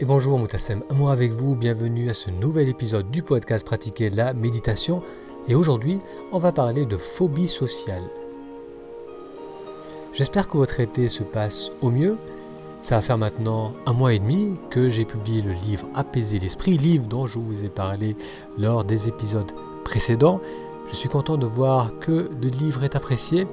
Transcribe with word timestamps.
et 0.00 0.06
bonjour 0.06 0.38
Moutassem, 0.38 0.82
amour 0.88 1.10
avec 1.10 1.30
vous, 1.30 1.54
bienvenue 1.54 2.08
à 2.08 2.14
ce 2.14 2.30
nouvel 2.30 2.70
épisode 2.70 3.10
du 3.10 3.22
podcast 3.22 3.66
Pratiquer 3.66 4.08
la 4.08 4.32
méditation. 4.32 5.02
Et 5.46 5.54
aujourd'hui, 5.54 5.98
on 6.32 6.38
va 6.38 6.52
parler 6.52 6.86
de 6.86 6.96
phobie 6.96 7.46
sociale. 7.46 8.04
J'espère 10.14 10.48
que 10.48 10.56
votre 10.56 10.80
été 10.80 11.10
se 11.10 11.22
passe 11.22 11.70
au 11.82 11.90
mieux. 11.90 12.16
Ça 12.80 12.96
va 12.96 13.02
faire 13.02 13.18
maintenant 13.18 13.74
un 13.84 13.92
mois 13.92 14.14
et 14.14 14.18
demi 14.18 14.58
que 14.70 14.88
j'ai 14.88 15.04
publié 15.04 15.42
le 15.42 15.52
livre 15.52 15.86
Apaiser 15.94 16.38
l'esprit, 16.38 16.78
livre 16.78 17.06
dont 17.06 17.26
je 17.26 17.38
vous 17.38 17.66
ai 17.66 17.68
parlé 17.68 18.16
lors 18.56 18.84
des 18.84 19.06
épisodes 19.06 19.52
précédents. 19.84 20.40
Je 20.88 20.96
suis 20.96 21.10
content 21.10 21.36
de 21.36 21.46
voir 21.46 21.98
que 21.98 22.30
le 22.40 22.48
livre 22.48 22.84
est 22.84 22.96
apprécié. 22.96 23.46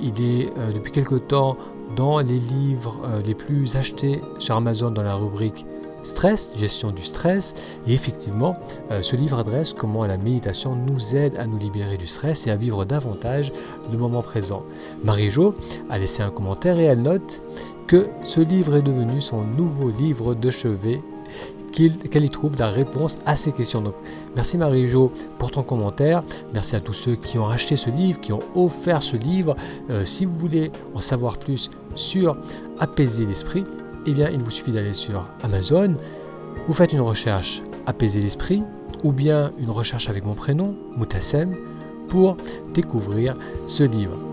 Il 0.00 0.22
est 0.22 0.50
euh, 0.56 0.72
depuis 0.72 0.90
quelque 0.90 1.16
temps 1.16 1.54
dans 1.96 2.20
les 2.20 2.38
livres 2.38 2.98
euh, 3.04 3.20
les 3.20 3.34
plus 3.34 3.76
achetés 3.76 4.22
sur 4.38 4.56
Amazon 4.56 4.90
dans 4.90 5.02
la 5.02 5.16
rubrique 5.16 5.66
stress, 6.02 6.52
gestion 6.56 6.90
du 6.90 7.02
stress. 7.02 7.54
Et 7.86 7.94
effectivement, 7.94 8.54
euh, 8.90 9.02
ce 9.02 9.16
livre 9.16 9.38
adresse 9.38 9.72
comment 9.72 10.06
la 10.06 10.16
méditation 10.16 10.74
nous 10.74 11.16
aide 11.16 11.36
à 11.38 11.46
nous 11.46 11.58
libérer 11.58 11.96
du 11.96 12.06
stress 12.06 12.46
et 12.46 12.50
à 12.50 12.56
vivre 12.56 12.84
davantage 12.84 13.52
le 13.90 13.98
moment 13.98 14.22
présent. 14.22 14.62
Marie-Jo 15.04 15.54
a 15.90 15.98
laissé 15.98 16.22
un 16.22 16.30
commentaire 16.30 16.78
et 16.78 16.84
elle 16.84 17.02
note 17.02 17.42
que 17.86 18.08
ce 18.24 18.40
livre 18.40 18.76
est 18.76 18.82
devenu 18.82 19.20
son 19.20 19.44
nouveau 19.44 19.90
livre 19.90 20.34
de 20.34 20.50
chevet 20.50 21.00
qu'elle 21.72 22.24
y 22.24 22.28
trouve 22.28 22.56
la 22.58 22.68
réponse 22.68 23.18
à 23.26 23.34
ces 23.34 23.52
questions. 23.52 23.80
Donc, 23.80 23.94
merci 24.36 24.58
Marie-Jo 24.58 25.10
pour 25.38 25.50
ton 25.50 25.62
commentaire. 25.62 26.22
Merci 26.52 26.76
à 26.76 26.80
tous 26.80 26.92
ceux 26.92 27.16
qui 27.16 27.38
ont 27.38 27.48
acheté 27.48 27.76
ce 27.76 27.90
livre, 27.90 28.20
qui 28.20 28.32
ont 28.32 28.42
offert 28.54 29.02
ce 29.02 29.16
livre. 29.16 29.56
Euh, 29.90 30.04
si 30.04 30.24
vous 30.24 30.34
voulez 30.38 30.70
en 30.94 31.00
savoir 31.00 31.38
plus 31.38 31.70
sur 31.94 32.36
apaiser 32.78 33.24
l'esprit, 33.24 33.64
eh 34.06 34.12
bien, 34.12 34.30
il 34.30 34.42
vous 34.42 34.50
suffit 34.50 34.72
d'aller 34.72 34.92
sur 34.92 35.28
Amazon, 35.42 35.96
vous 36.66 36.72
faites 36.72 36.92
une 36.92 37.00
recherche 37.00 37.62
apaiser 37.86 38.20
l'esprit 38.20 38.62
ou 39.04 39.12
bien 39.12 39.52
une 39.58 39.70
recherche 39.70 40.08
avec 40.08 40.24
mon 40.24 40.34
prénom, 40.34 40.76
Moutassem, 40.96 41.56
pour 42.08 42.36
découvrir 42.74 43.36
ce 43.66 43.84
livre. 43.84 44.31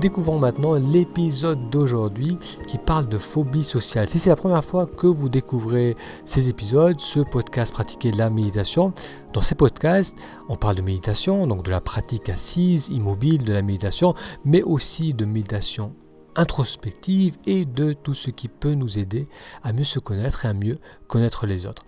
Découvrons 0.00 0.38
maintenant 0.38 0.74
l'épisode 0.74 1.70
d'aujourd'hui 1.70 2.38
qui 2.68 2.78
parle 2.78 3.08
de 3.08 3.18
phobie 3.18 3.64
sociale. 3.64 4.06
Si 4.06 4.20
c'est 4.20 4.30
la 4.30 4.36
première 4.36 4.64
fois 4.64 4.86
que 4.86 5.08
vous 5.08 5.28
découvrez 5.28 5.96
ces 6.24 6.48
épisodes, 6.48 7.00
ce 7.00 7.18
podcast 7.18 7.72
Pratiquer 7.72 8.12
la 8.12 8.30
méditation, 8.30 8.92
dans 9.32 9.40
ces 9.40 9.56
podcasts, 9.56 10.16
on 10.48 10.54
parle 10.54 10.76
de 10.76 10.82
méditation, 10.82 11.48
donc 11.48 11.64
de 11.64 11.72
la 11.72 11.80
pratique 11.80 12.28
assise, 12.28 12.90
immobile 12.90 13.42
de 13.42 13.52
la 13.52 13.62
méditation, 13.62 14.14
mais 14.44 14.62
aussi 14.62 15.14
de 15.14 15.24
méditation 15.24 15.96
introspective 16.36 17.36
et 17.46 17.64
de 17.64 17.92
tout 17.92 18.14
ce 18.14 18.30
qui 18.30 18.46
peut 18.46 18.74
nous 18.74 19.00
aider 19.00 19.28
à 19.64 19.72
mieux 19.72 19.82
se 19.82 19.98
connaître 19.98 20.44
et 20.44 20.48
à 20.48 20.54
mieux 20.54 20.78
connaître 21.08 21.44
les 21.44 21.66
autres. 21.66 21.82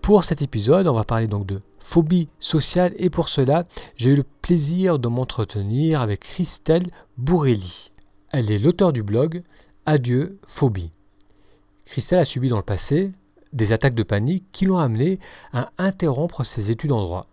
Pour 0.00 0.24
cet 0.24 0.40
épisode, 0.40 0.86
on 0.86 0.94
va 0.94 1.04
parler 1.04 1.26
donc 1.26 1.44
de 1.44 1.60
phobie 1.82 2.28
sociale 2.38 2.94
et 2.96 3.10
pour 3.10 3.28
cela, 3.28 3.64
j'ai 3.96 4.10
eu 4.10 4.16
le 4.16 4.24
plaisir 4.42 4.98
de 4.98 5.08
m'entretenir 5.08 6.00
avec 6.00 6.20
Christelle 6.20 6.86
Bourrelli. 7.18 7.90
Elle 8.32 8.50
est 8.50 8.58
l'auteur 8.58 8.92
du 8.92 9.02
blog 9.02 9.42
Adieu 9.84 10.38
phobie. 10.46 10.90
Christelle 11.84 12.20
a 12.20 12.24
subi 12.24 12.48
dans 12.48 12.56
le 12.56 12.62
passé 12.62 13.12
des 13.52 13.72
attaques 13.72 13.94
de 13.94 14.02
panique 14.02 14.46
qui 14.52 14.64
l'ont 14.64 14.78
amené 14.78 15.18
à 15.52 15.72
interrompre 15.76 16.44
ses 16.44 16.70
études 16.70 16.92
en 16.92 17.02
droit. 17.02 17.26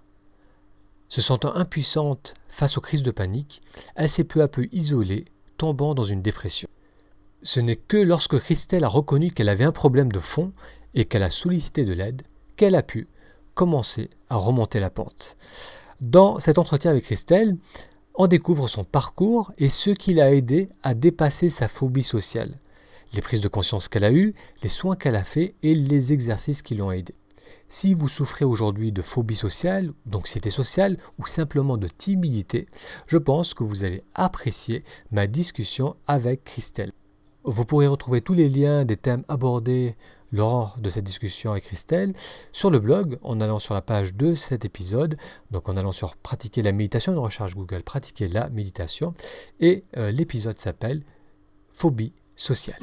Se 1.08 1.22
sentant 1.22 1.56
impuissante 1.56 2.34
face 2.50 2.78
aux 2.78 2.82
crises 2.82 3.04
de 3.04 3.12
panique, 3.12 3.62
elle 3.96 4.10
s'est 4.10 4.24
peu 4.24 4.42
à 4.42 4.48
peu 4.48 4.68
isolée, 4.72 5.26
tombant 5.58 5.96
dans 5.96 6.04
une 6.04 6.22
dépression. 6.22 6.68
Ce 7.42 7.60
n'est 7.60 7.78
que 7.78 7.98
lorsque 7.98 8.38
Christelle 8.38 8.84
a 8.84 8.90
reconnu 8.90 9.32
qu'elle 9.32 9.50
avait 9.50 9.64
un 9.64 9.72
problème 9.72 10.12
de 10.12 10.20
fond 10.20 10.52
et 10.94 11.06
qu'elle 11.06 11.24
a 11.24 11.30
sollicité 11.30 11.86
de 11.86 11.94
l'aide 11.94 12.24
qu'elle 12.58 12.76
a 12.76 12.84
pu 12.84 13.08
commencer 13.60 14.10
à 14.30 14.38
remonter 14.38 14.80
la 14.80 14.90
pente. 14.90 15.36
Dans 16.00 16.40
cet 16.40 16.60
entretien 16.60 16.92
avec 16.92 17.04
Christelle, 17.04 17.58
on 18.16 18.28
découvre 18.28 18.70
son 18.70 18.86
parcours 18.86 19.52
et 19.58 19.68
ce 19.68 19.90
qui 19.90 20.14
l'a 20.14 20.34
aidé 20.34 20.70
à 20.82 20.94
dépasser 20.94 21.50
sa 21.50 21.68
phobie 21.68 22.04
sociale, 22.04 22.58
les 23.14 23.22
prises 23.22 23.42
de 23.42 23.50
conscience 23.50 23.90
qu'elle 23.90 24.06
a 24.06 24.14
eues, 24.14 24.34
les 24.64 24.70
soins 24.70 24.96
qu'elle 24.96 25.18
a 25.18 25.26
faits 25.26 25.56
et 25.62 25.76
les 25.76 26.14
exercices 26.14 26.62
qui 26.62 26.76
l'ont 26.76 26.94
aidé. 26.94 27.14
Si 27.68 27.94
vous 27.94 28.08
souffrez 28.08 28.46
aujourd'hui 28.46 28.94
de 28.94 29.02
phobie 29.02 29.36
sociale, 29.36 29.92
d'anxiété 30.06 30.50
sociale 30.50 30.96
ou 31.18 31.26
simplement 31.26 31.76
de 31.76 31.90
timidité, 31.90 32.70
je 33.08 33.18
pense 33.18 33.54
que 33.54 33.66
vous 33.66 33.84
allez 33.84 34.04
apprécier 34.16 34.86
ma 35.12 35.28
discussion 35.28 35.98
avec 36.08 36.46
Christelle. 36.46 36.94
Vous 37.44 37.66
pourrez 37.66 37.88
retrouver 37.88 38.22
tous 38.22 38.34
les 38.34 38.48
liens 38.48 38.86
des 38.86 38.96
thèmes 38.96 39.26
abordés 39.28 39.98
lors 40.32 40.78
de 40.80 40.90
cette 40.90 41.04
discussion 41.04 41.52
avec 41.52 41.64
Christelle 41.64 42.14
sur 42.52 42.70
le 42.70 42.80
blog 42.80 43.18
en 43.22 43.42
allant 43.42 43.60
sur 43.60 43.74
la 43.74 43.82
page 43.82 44.14
de 44.14 44.36
cet 44.36 44.66
épisode, 44.66 45.18
donc 45.52 45.70
en 45.70 45.78
allant 45.78 45.92
sur 45.92 46.16
pratiquer 46.16 46.62
la 46.62 46.72
méditation, 46.72 47.14
une 47.14 47.20
recherche 47.20 47.56
Google 47.56 47.84
pratiquer 47.84 48.28
la 48.28 48.50
méditation, 48.50 49.14
et 49.60 49.84
euh, 49.98 50.12
l'épisode 50.12 50.58
s'appelle 50.58 51.04
Phobie 51.70 52.14
sociale. 52.36 52.80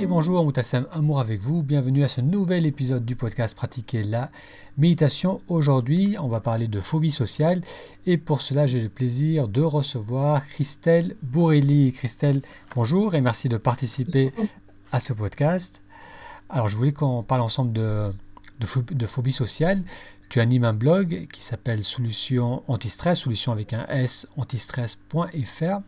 Et 0.00 0.06
bonjour 0.06 0.44
Moutassem 0.44 0.86
Amour 0.90 1.20
avec 1.20 1.40
vous, 1.40 1.62
bienvenue 1.62 2.02
à 2.02 2.08
ce 2.08 2.20
nouvel 2.20 2.66
épisode 2.66 3.04
du 3.04 3.14
podcast 3.14 3.56
Pratiquer 3.56 4.02
la 4.02 4.30
méditation. 4.76 5.40
Aujourd'hui, 5.48 6.16
on 6.20 6.28
va 6.28 6.40
parler 6.40 6.66
de 6.66 6.80
phobie 6.80 7.12
sociale 7.12 7.60
et 8.04 8.18
pour 8.18 8.40
cela, 8.40 8.66
j'ai 8.66 8.80
le 8.80 8.88
plaisir 8.88 9.46
de 9.46 9.62
recevoir 9.62 10.44
Christelle 10.48 11.16
Bourrelli. 11.22 11.92
Christelle, 11.92 12.42
bonjour 12.74 13.14
et 13.14 13.20
merci 13.20 13.48
de 13.48 13.56
participer 13.56 14.32
à 14.90 14.98
ce 14.98 15.12
podcast. 15.12 15.82
Alors, 16.48 16.68
je 16.68 16.76
voulais 16.76 16.92
qu'on 16.92 17.22
parle 17.22 17.42
ensemble 17.42 17.72
de, 17.72 19.06
phobie 19.06 19.32
sociale. 19.32 19.82
Tu 20.28 20.40
animes 20.40 20.64
un 20.64 20.74
blog 20.74 21.28
qui 21.32 21.42
s'appelle 21.42 21.84
Solution 21.84 22.62
Antistress, 22.66 23.20
solution 23.20 23.52
avec 23.52 23.72
un 23.72 23.86
S, 23.86 24.26
antistress.fr 24.36 25.80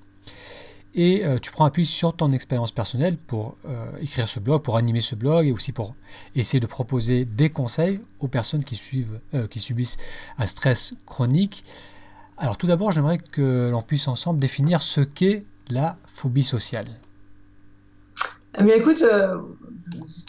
et 0.97 1.25
euh, 1.27 1.39
tu 1.39 1.53
prends 1.53 1.67
appui 1.67 1.85
sur 1.85 2.17
ton 2.17 2.33
expérience 2.33 2.73
personnelle 2.73 3.19
pour 3.19 3.59
euh, 3.67 3.91
écrire 4.01 4.27
ce 4.27 4.41
blog, 4.41 4.63
pour 4.63 4.79
animer 4.79 5.01
ce 5.01 5.15
blog 5.15 5.47
et 5.47 5.53
aussi 5.53 5.73
pour 5.73 5.95
essayer 6.35 6.59
de 6.59 6.67
proposer 6.67 7.27
des 7.27 7.51
conseils 7.51 8.01
aux 8.21 8.29
personnes 8.29 8.65
qui, 8.65 8.77
suivent, 8.77 9.21
euh, 9.35 9.47
qui 9.47 9.61
subissent 9.61 9.99
un 10.39 10.47
stress 10.47 10.95
chronique. 11.05 11.65
Alors 12.39 12.57
tout 12.57 12.67
d'abord, 12.67 12.93
j'aimerais 12.93 13.19
que 13.19 13.69
l'on 13.71 13.83
puisse 13.83 14.09
ensemble 14.09 14.41
définir 14.41 14.81
ce 14.81 15.03
qu'est 15.03 15.45
la 15.69 15.99
phobie 16.07 16.43
sociale. 16.43 16.87
Eh 18.59 18.65
bien 18.65 18.77
écoute, 18.77 19.05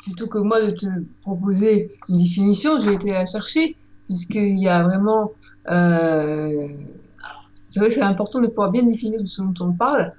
plutôt 0.03 0.27
que 0.27 0.39
moi 0.39 0.61
de 0.61 0.71
te 0.71 0.85
proposer 1.21 1.97
une 2.09 2.17
définition, 2.17 2.77
j'ai 2.79 2.91
été 2.93 3.11
la 3.11 3.25
chercher, 3.25 3.77
puisqu'il 4.07 4.59
y 4.59 4.67
a 4.67 4.83
vraiment... 4.83 5.31
c'est 5.65 7.79
vrai 7.79 7.87
que 7.87 7.93
c'est 7.93 8.01
important 8.01 8.41
de 8.41 8.47
pouvoir 8.47 8.71
bien 8.71 8.83
définir 8.83 9.21
ce 9.23 9.41
dont 9.41 9.53
on 9.61 9.71
parle, 9.71 10.13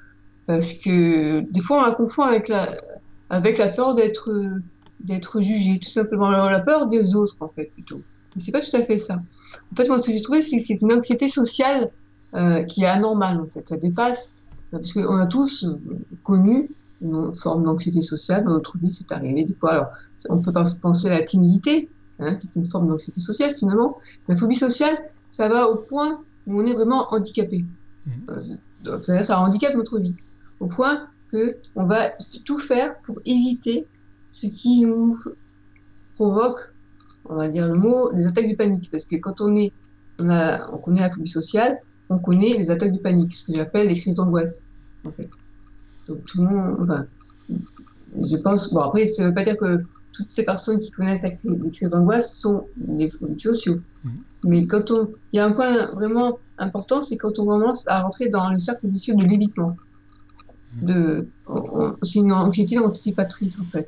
parce 0.48 0.72
que 0.72 1.40
des 1.40 1.60
fois, 1.60 1.82
on 1.82 1.86
la 1.86 1.94
confond 1.94 2.22
avec 2.22 2.48
la, 2.48 2.74
avec 3.28 3.58
la 3.58 3.68
peur 3.68 3.94
d'être, 3.94 4.32
d'être 5.00 5.42
jugé, 5.42 5.78
tout 5.78 5.90
simplement. 5.90 6.30
La 6.30 6.60
peur 6.60 6.86
des 6.86 7.14
autres, 7.14 7.36
en 7.40 7.48
fait, 7.48 7.66
plutôt. 7.74 8.00
Mais 8.34 8.40
c'est 8.40 8.50
pas 8.50 8.62
tout 8.62 8.74
à 8.74 8.82
fait 8.82 8.96
ça. 8.96 9.16
En 9.70 9.76
fait, 9.76 9.86
moi, 9.88 10.00
ce 10.00 10.06
que 10.06 10.12
j'ai 10.14 10.22
trouvé, 10.22 10.40
c'est 10.40 10.56
que 10.56 10.62
c'est 10.66 10.80
une 10.80 10.90
anxiété 10.90 11.28
sociale 11.28 11.90
euh, 12.34 12.62
qui 12.62 12.84
est 12.84 12.86
anormale, 12.86 13.40
en 13.40 13.46
fait. 13.52 13.68
Ça 13.68 13.76
dépasse, 13.76 14.30
parce 14.70 14.94
qu'on 14.94 15.18
a 15.18 15.26
tous 15.26 15.66
connu 16.22 16.70
une 17.02 17.36
forme 17.36 17.64
d'anxiété 17.64 18.00
sociale 18.00 18.44
dans 18.44 18.52
notre 18.52 18.78
vie, 18.78 18.90
c'est 18.90 19.12
arrivé 19.12 19.44
des 19.44 19.52
fois. 19.52 19.72
Alors, 19.72 19.86
on 20.30 20.38
peut 20.38 20.52
penser 20.80 21.08
à 21.08 21.18
la 21.18 21.24
timidité, 21.24 21.90
hein, 22.20 22.36
qui 22.36 22.46
est 22.46 22.58
une 22.58 22.70
forme 22.70 22.88
d'anxiété 22.88 23.20
sociale, 23.20 23.54
finalement. 23.58 23.98
La 24.28 24.36
phobie 24.38 24.56
sociale, 24.56 24.96
ça 25.30 25.46
va 25.46 25.68
au 25.68 25.76
point 25.76 26.22
où 26.46 26.58
on 26.58 26.64
est 26.64 26.72
vraiment 26.72 27.12
handicapé. 27.12 27.66
Mmh. 28.06 28.10
Euh, 28.86 28.98
ça, 29.02 29.22
ça 29.22 29.40
handicape 29.40 29.74
notre 29.74 29.98
vie 29.98 30.14
au 30.60 30.66
point 30.66 31.08
que 31.30 31.56
on 31.76 31.84
va 31.84 32.10
tout 32.44 32.58
faire 32.58 32.96
pour 33.04 33.20
éviter 33.24 33.86
ce 34.30 34.46
qui 34.46 34.80
nous 34.80 35.18
provoque, 36.14 36.72
on 37.24 37.36
va 37.36 37.48
dire 37.48 37.66
le 37.66 37.74
mot, 37.74 38.10
les 38.12 38.26
attaques 38.26 38.48
du 38.48 38.56
panique. 38.56 38.90
Parce 38.90 39.04
que 39.04 39.16
quand 39.16 39.40
on 39.40 39.54
est, 39.56 39.72
on, 40.18 40.28
a, 40.30 40.70
on 40.72 40.78
connaît 40.78 41.00
la 41.00 41.10
phobie 41.10 41.28
sociale, 41.28 41.78
on 42.08 42.18
connaît 42.18 42.56
les 42.56 42.70
attaques 42.70 42.92
du 42.92 43.00
panique, 43.00 43.34
ce 43.34 43.46
que 43.46 43.54
j'appelle 43.54 43.88
les 43.88 44.00
crises 44.00 44.14
d'angoisse, 44.14 44.64
en 45.04 45.12
fait. 45.12 45.28
Donc 46.06 46.24
tout 46.24 46.42
le 46.42 46.48
monde, 46.48 46.76
enfin, 46.80 47.06
je 47.50 48.36
pense, 48.36 48.72
bon 48.72 48.80
après, 48.80 49.06
ça 49.06 49.24
veut 49.24 49.34
pas 49.34 49.44
dire 49.44 49.58
que 49.58 49.84
toutes 50.12 50.30
ces 50.30 50.42
personnes 50.42 50.80
qui 50.80 50.90
connaissent 50.90 51.22
les 51.22 51.70
crises 51.70 51.90
d'angoisse 51.90 52.36
sont 52.38 52.66
des 52.76 53.10
phobies 53.10 53.40
sociaux. 53.40 53.78
Mmh. 54.04 54.08
Mais 54.44 54.66
quand 54.66 54.90
on, 54.90 55.10
il 55.32 55.36
y 55.36 55.40
a 55.40 55.46
un 55.46 55.52
point 55.52 55.86
vraiment 55.92 56.38
important, 56.56 57.02
c'est 57.02 57.16
quand 57.16 57.38
on 57.38 57.46
commence 57.46 57.86
à 57.86 58.02
rentrer 58.02 58.28
dans 58.28 58.50
le 58.50 58.58
cercle 58.58 58.88
vicieux 58.88 59.14
de 59.14 59.22
l'évitement 59.22 59.76
de, 60.82 61.28
c'est 62.02 62.18
une 62.18 62.32
anxiété 62.32 62.78
anticipatrice 62.78 63.58
en 63.60 63.64
fait. 63.64 63.86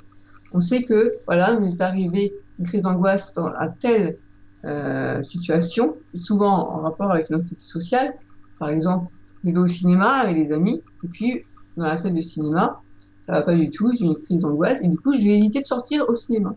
On 0.53 0.61
sait 0.61 0.82
que 0.82 1.12
voilà, 1.27 1.59
il 1.61 1.69
est 1.69 1.81
arrivé 1.81 2.32
une 2.59 2.67
crise 2.67 2.82
d'angoisse 2.82 3.32
à 3.37 3.69
telle 3.69 4.17
euh, 4.65 5.23
situation, 5.23 5.97
souvent 6.15 6.71
en 6.75 6.81
rapport 6.81 7.11
avec 7.11 7.31
l'anxiété 7.31 7.65
sociale, 7.65 8.15
Par 8.59 8.69
exemple, 8.69 9.11
je 9.43 9.50
vais 9.50 9.59
au 9.59 9.67
cinéma 9.67 10.19
avec 10.19 10.37
des 10.37 10.53
amis, 10.53 10.82
et 11.03 11.09
puis 11.09 11.41
dans 11.77 11.87
la 11.87 11.97
salle 11.97 12.15
de 12.15 12.21
cinéma, 12.21 12.81
ça 13.26 13.33
va 13.33 13.43
pas 13.43 13.55
du 13.55 13.71
tout, 13.71 13.91
j'ai 13.94 14.05
une 14.05 14.17
crise 14.17 14.43
d'angoisse, 14.43 14.83
et 14.83 14.88
du 14.88 14.99
coup, 14.99 15.15
je 15.15 15.23
vais 15.23 15.38
éviter 15.38 15.62
de 15.62 15.67
sortir 15.67 16.05
au 16.09 16.15
cinéma. 16.15 16.55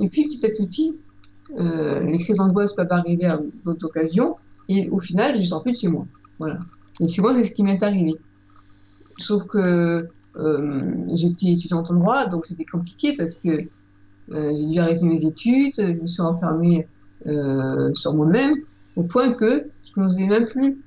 Et 0.00 0.08
puis, 0.08 0.28
petit 0.28 0.46
à 0.46 0.48
petit, 0.48 0.96
euh, 1.58 2.00
les 2.04 2.18
crises 2.18 2.36
d'angoisse 2.36 2.72
peuvent 2.72 2.86
arriver 2.90 3.26
à 3.26 3.38
d'autres 3.64 3.86
occasions, 3.86 4.36
et 4.68 4.88
au 4.88 4.98
final, 4.98 5.36
je 5.36 5.46
sors 5.46 5.62
plus 5.62 5.72
de 5.72 5.76
chez 5.76 5.88
moi. 5.88 6.06
Voilà. 6.38 6.58
Et 7.00 7.08
c'est 7.08 7.20
moi, 7.20 7.34
c'est 7.34 7.44
ce 7.44 7.52
qui 7.52 7.62
m'est 7.62 7.82
arrivé. 7.82 8.14
Sauf 9.18 9.44
que 9.46 10.08
euh, 10.36 10.90
j'étais 11.14 11.46
étudiante 11.52 11.90
en 11.90 11.94
droit, 11.94 12.26
donc 12.26 12.46
c'était 12.46 12.64
compliqué 12.66 13.16
parce 13.16 13.36
que 13.36 13.48
euh, 14.32 14.52
j'ai 14.56 14.66
dû 14.66 14.78
arrêter 14.78 15.06
mes 15.06 15.24
études, 15.24 15.72
je 15.76 16.00
me 16.00 16.06
suis 16.06 16.22
enfermée 16.22 16.86
euh, 17.26 17.92
sur 17.94 18.14
moi-même, 18.14 18.54
au 18.96 19.04
point 19.04 19.32
que 19.32 19.64
je 19.84 20.00
n'osais 20.00 20.26
même 20.26 20.46
plus 20.46 20.78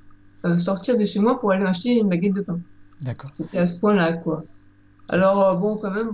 euh, 0.46 0.58
sortir 0.58 0.98
de 0.98 1.04
chez 1.04 1.20
moi 1.20 1.40
pour 1.40 1.52
aller 1.52 1.66
acheter 1.66 1.98
une 2.00 2.10
baguette 2.10 2.34
de 2.36 2.42
pain. 2.42 2.60
D'accord. 3.02 3.32
C'était 3.34 3.58
à 3.58 3.68
ce 3.68 3.78
point-là, 3.80 4.14
quoi. 4.14 4.44
Alors, 5.08 5.58
bon, 5.58 5.78
quand 5.78 5.92
même, 5.92 6.12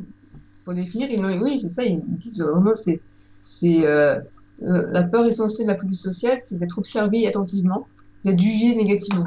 pour 0.64 0.74
définir, 0.74 1.10
ils 1.12 1.22
l'ont- 1.22 1.42
oui, 1.44 1.60
c'est 1.62 1.70
ça, 1.70 1.84
ils 1.84 2.02
disent 2.20 2.42
vraiment, 2.42 2.74
c'est, 2.74 3.02
c'est, 3.42 3.86
euh, 3.86 4.20
la 4.62 5.04
peur 5.04 5.26
essentielle 5.26 5.68
de 5.68 5.74
la 5.74 5.78
police 5.78 6.02
sociale, 6.02 6.40
c'est 6.46 6.58
d'être 6.58 6.78
observé 6.78 7.28
attentivement, 7.28 7.88
d'être 8.24 8.40
jugé 8.40 8.76
négativement. 8.76 9.26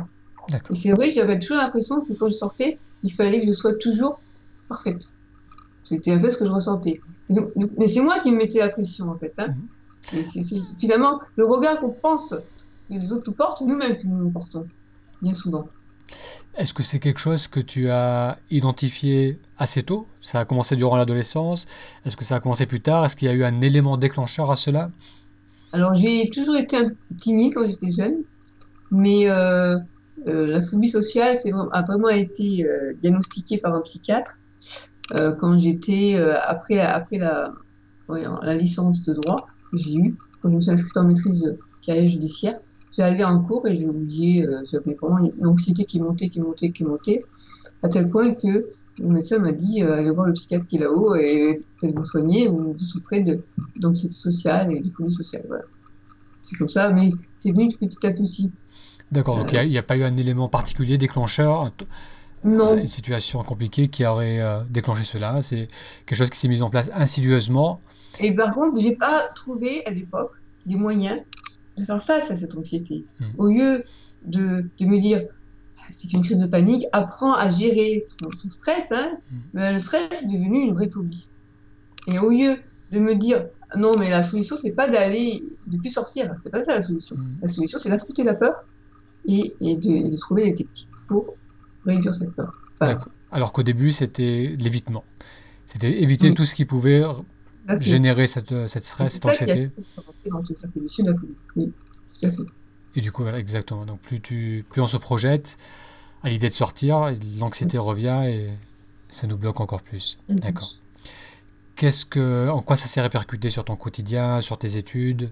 Et 0.53 0.75
c'est 0.75 0.93
vrai 0.93 1.09
que 1.11 1.15
j'avais 1.15 1.39
toujours 1.39 1.59
l'impression 1.59 2.01
que 2.01 2.13
quand 2.15 2.29
je 2.29 2.35
sortais, 2.35 2.79
il 3.05 3.13
fallait 3.13 3.41
que 3.41 3.47
je 3.47 3.53
sois 3.53 3.75
toujours 3.75 4.21
parfaite. 4.69 5.09
C'était 5.85 6.13
un 6.13 6.19
peu 6.19 6.31
ce 6.31 6.39
que 6.39 6.47
je 6.47 6.51
ressentais. 6.53 7.01
Donc- 7.31 7.51
mais 7.77 7.89
c'est 7.89 8.01
moi 8.01 8.21
qui 8.21 8.31
me 8.31 8.37
mettais 8.37 8.59
la 8.59 8.69
pression, 8.71 9.11
en 9.11 9.19
fait. 9.19 9.35
Hein. 9.39 9.55
Mhm. 10.13 10.45
Finalement, 10.81 11.21
le 11.37 11.47
regard 11.47 11.79
qu'on 11.81 11.91
pense 11.91 12.31
que 12.89 12.95
les 12.95 13.13
autres 13.13 13.25
nous 13.27 13.33
portent, 13.35 13.59
c'est 13.59 13.67
nous-mêmes 13.67 13.99
qui 13.99 14.07
nous 14.07 14.25
le 14.25 14.31
portons, 14.31 14.67
bien 15.21 15.35
souvent. 15.35 15.69
Est-ce 16.57 16.73
que 16.73 16.83
c'est 16.83 16.99
quelque 16.99 17.21
chose 17.21 17.47
que 17.47 17.61
tu 17.61 17.91
as 17.91 18.39
identifié 18.51 19.39
assez 19.59 19.83
tôt? 19.83 20.07
Ça 20.21 20.41
a 20.41 20.45
commencé 20.47 20.75
durant 20.77 20.97
l'adolescence? 20.97 21.67
Est-ce 22.05 22.17
que 22.17 22.25
ça 22.25 22.37
a 22.37 22.41
commencé 22.41 22.65
plus 22.67 22.81
tard? 22.81 23.05
Est-ce 23.05 23.15
qu'il 23.17 23.29
y 23.29 23.31
a 23.31 23.35
eu 23.35 23.45
un 23.45 23.61
élément 23.61 23.97
déclencheur 23.99 24.51
à 24.51 24.57
cela? 24.57 24.89
Alors, 25.73 25.95
j'ai 25.95 26.29
toujours 26.31 26.57
été 26.57 26.77
un 26.79 26.91
timide 27.21 27.53
quand 27.55 27.67
j'étais 27.71 27.91
jeune, 27.91 28.23
mais 28.91 29.29
euh, 29.29 29.79
la 30.27 30.63
phobie 30.63 30.89
sociale 30.89 31.37
a 31.73 31.83
vraiment 31.83 32.09
été 32.09 32.67
euh, 32.67 32.93
diagnostiquée 33.03 33.59
par 33.59 33.75
un 33.75 33.81
psychiatre 33.81 34.33
euh, 35.15 35.33
quand 35.33 35.59
j'étais 35.59 36.17
euh, 36.17 36.35
après 36.43 36.77
la, 36.77 36.95
après 36.95 37.19
la, 37.19 37.55
la 38.09 38.57
licence 38.57 39.03
de 39.05 39.15
droit 39.15 39.47
que 39.71 39.79
j'ai 39.79 39.95
eue, 39.95 40.17
quand 40.43 40.51
je 40.51 40.57
me 40.57 40.61
suis 40.61 40.71
inscrite 40.71 40.97
en 40.97 41.05
maîtrise 41.05 41.57
carrière 41.85 42.09
judiciaire. 42.09 42.59
J'allais 42.93 43.25
en 43.25 43.43
cours 43.43 43.67
et 43.67 43.77
j'ai 43.77 43.87
oublié, 43.87 44.47
euh, 44.47 44.63
j'avais 44.71 44.95
vraiment 44.95 45.19
une 45.19 45.47
anxiété 45.47 45.85
qui 45.85 46.01
montait, 46.01 46.31
qui 46.31 46.41
montait, 46.41 46.71
qui 46.73 46.85
montait, 46.85 47.25
à 47.83 47.89
tel 47.89 48.09
point 48.09 48.35
que 48.35 48.65
le 48.99 49.09
médecin 49.09 49.39
m'a 49.39 49.53
dit 49.53 49.83
euh, 49.83 49.95
allez 49.95 50.11
voir 50.11 50.27
le 50.27 50.33
psychiatre 50.33 50.67
qui 50.67 50.77
est 50.77 50.81
là-haut 50.81 51.15
et 51.15 51.63
faites-vous 51.81 52.03
soigner 52.03 52.49
ou 52.49 52.73
vous 52.73 52.79
souffrez 52.79 53.25
d'anxiété 53.77 54.15
sociale 54.15 54.73
et 54.75 54.81
de 54.81 54.91
phobie 54.91 55.13
sociale. 55.13 55.45
Voilà. 55.47 55.65
C'est 56.49 56.57
comme 56.57 56.69
ça, 56.69 56.89
mais 56.91 57.13
c'est 57.37 57.51
venu 57.51 57.75
petit 57.79 58.07
à 58.07 58.11
petit. 58.13 58.51
D'accord, 59.13 59.39
donc 59.39 59.53
il 59.53 59.55
n'y 59.55 59.59
a, 59.59 59.65
y 59.65 59.79
a 59.79 59.83
pas 59.83 59.97
eu 59.97 60.03
un 60.03 60.17
élément 60.17 60.49
particulier 60.49 60.99
déclencheur, 60.99 61.71
Non, 62.45 62.77
une 62.77 62.87
situation 62.87 63.43
compliquée 63.43 63.89
qui 63.89 64.07
aurait 64.07 64.41
euh, 64.41 64.61
déclenché 64.71 65.05
cela. 65.05 65.41
C'est 65.43 65.69
quelque 66.07 66.19
chose 66.19 66.31
qui 66.31 66.39
s'est 66.39 66.49
mis 66.49 66.63
en 66.63 66.71
place 66.71 66.91
insidieusement. 66.95 67.81
Et 68.21 68.33
par 68.33 68.55
contre, 68.55 68.81
j'ai 68.81 68.97
pas 68.97 69.29
trouvé 69.35 69.85
à 69.87 69.91
l'époque 69.91 70.33
des 70.67 70.77
moyens 70.77 71.21
de 71.77 71.85
faire 71.85 72.03
face 72.03 72.31
à 72.31 72.37
cette 72.37 72.55
anxiété. 72.57 73.05
Mm. 73.21 73.25
Au 73.39 73.47
lieu 73.49 73.85
de, 74.25 74.65
de 74.79 74.87
me 74.87 75.01
dire, 75.01 75.23
Ah, 75.79 75.87
c'est 75.91 76.09
qu'une 76.09 76.23
crise 76.23 76.39
de 76.39 76.47
panique, 76.47 76.87
apprends 76.93 77.35
à 77.35 77.49
gérer 77.49 78.07
ton, 78.19 78.31
ton 78.31 78.51
stress. 78.51 78.91
Hein. 78.93 79.11
Mm. 79.31 79.37
Mais 79.55 79.73
le 79.73 79.79
stress 79.79 80.23
est 80.23 80.27
devenu 80.27 80.61
une 80.61 80.75
vraie 80.75 80.91
phobie. 80.91 81.27
Et 82.07 82.19
au 82.19 82.31
lieu 82.31 82.57
de 82.93 83.01
me 83.01 83.15
dire, 83.15 83.47
non, 83.77 83.93
mais 83.99 84.11
la 84.11 84.23
solution, 84.23 84.57
c'est 84.57 84.73
pas 84.73 84.89
d'aller, 84.89 85.43
de 85.69 85.79
plus 85.79 85.91
sortir. 85.91 86.35
C'est 86.43 86.51
pas 86.51 86.63
ça 86.63 86.75
la 86.75 86.83
solution. 86.83 87.17
Mm. 87.17 87.39
La 87.43 87.49
solution, 87.49 87.79
c'est 87.79 87.89
d'affronter 87.91 88.25
la 88.25 88.35
peur 88.35 88.55
et, 89.27 89.55
et, 89.61 89.77
de, 89.77 89.91
et 89.91 90.09
de 90.09 90.17
trouver 90.17 90.45
des 90.45 90.55
techniques 90.55 90.89
pour 91.09 91.37
réduire 91.85 92.15
cette 92.15 92.33
peur. 92.33 92.53
Enfin, 92.81 92.93
D'accord. 92.95 93.13
Alors 93.31 93.53
qu'au 93.53 93.63
début, 93.63 93.93
c'était 93.93 94.57
l'évitement. 94.59 95.05
C'était 95.67 96.03
éviter 96.03 96.29
Oui. 96.29 96.35
tout 96.35 96.47
ce 96.47 96.55
qui 96.55 96.65
pouvait 96.65 97.03
générer 97.79 98.27
cette, 98.27 98.53
euh, 98.53 98.67
cette 98.67 98.85
stress, 98.85 99.13
cette 99.13 99.27
anxiété. 99.27 99.71
Et 102.97 103.01
du 103.01 103.13
coup, 103.13 103.23
voilà, 103.23 103.39
exactement. 103.39 103.85
Donc 103.85 104.01
plus, 104.01 104.21
tu, 104.21 104.65
plus 104.71 104.81
on 104.81 104.87
se 104.87 104.97
projette 104.97 105.57
à 106.23 106.31
l'idée 106.31 106.49
de 106.49 106.55
sortir, 106.55 107.13
l'anxiété 107.39 107.79
revient 107.79 108.23
et 108.27 108.51
ça 109.09 109.27
nous 109.27 109.37
bloque 109.37 109.61
encore 109.61 109.83
plus. 109.83 110.19
D'accord. 110.29 110.78
Qu'est-ce 111.79 112.05
que, 112.05 112.49
en 112.49 112.61
quoi 112.61 112.75
ça 112.75 112.89
s'est 112.89 113.01
répercuté 113.01 113.51
sur 113.51 113.65
ton 113.65 113.77
quotidien, 113.77 114.41
sur 114.41 114.59
tes 114.59 114.77
études? 114.77 115.31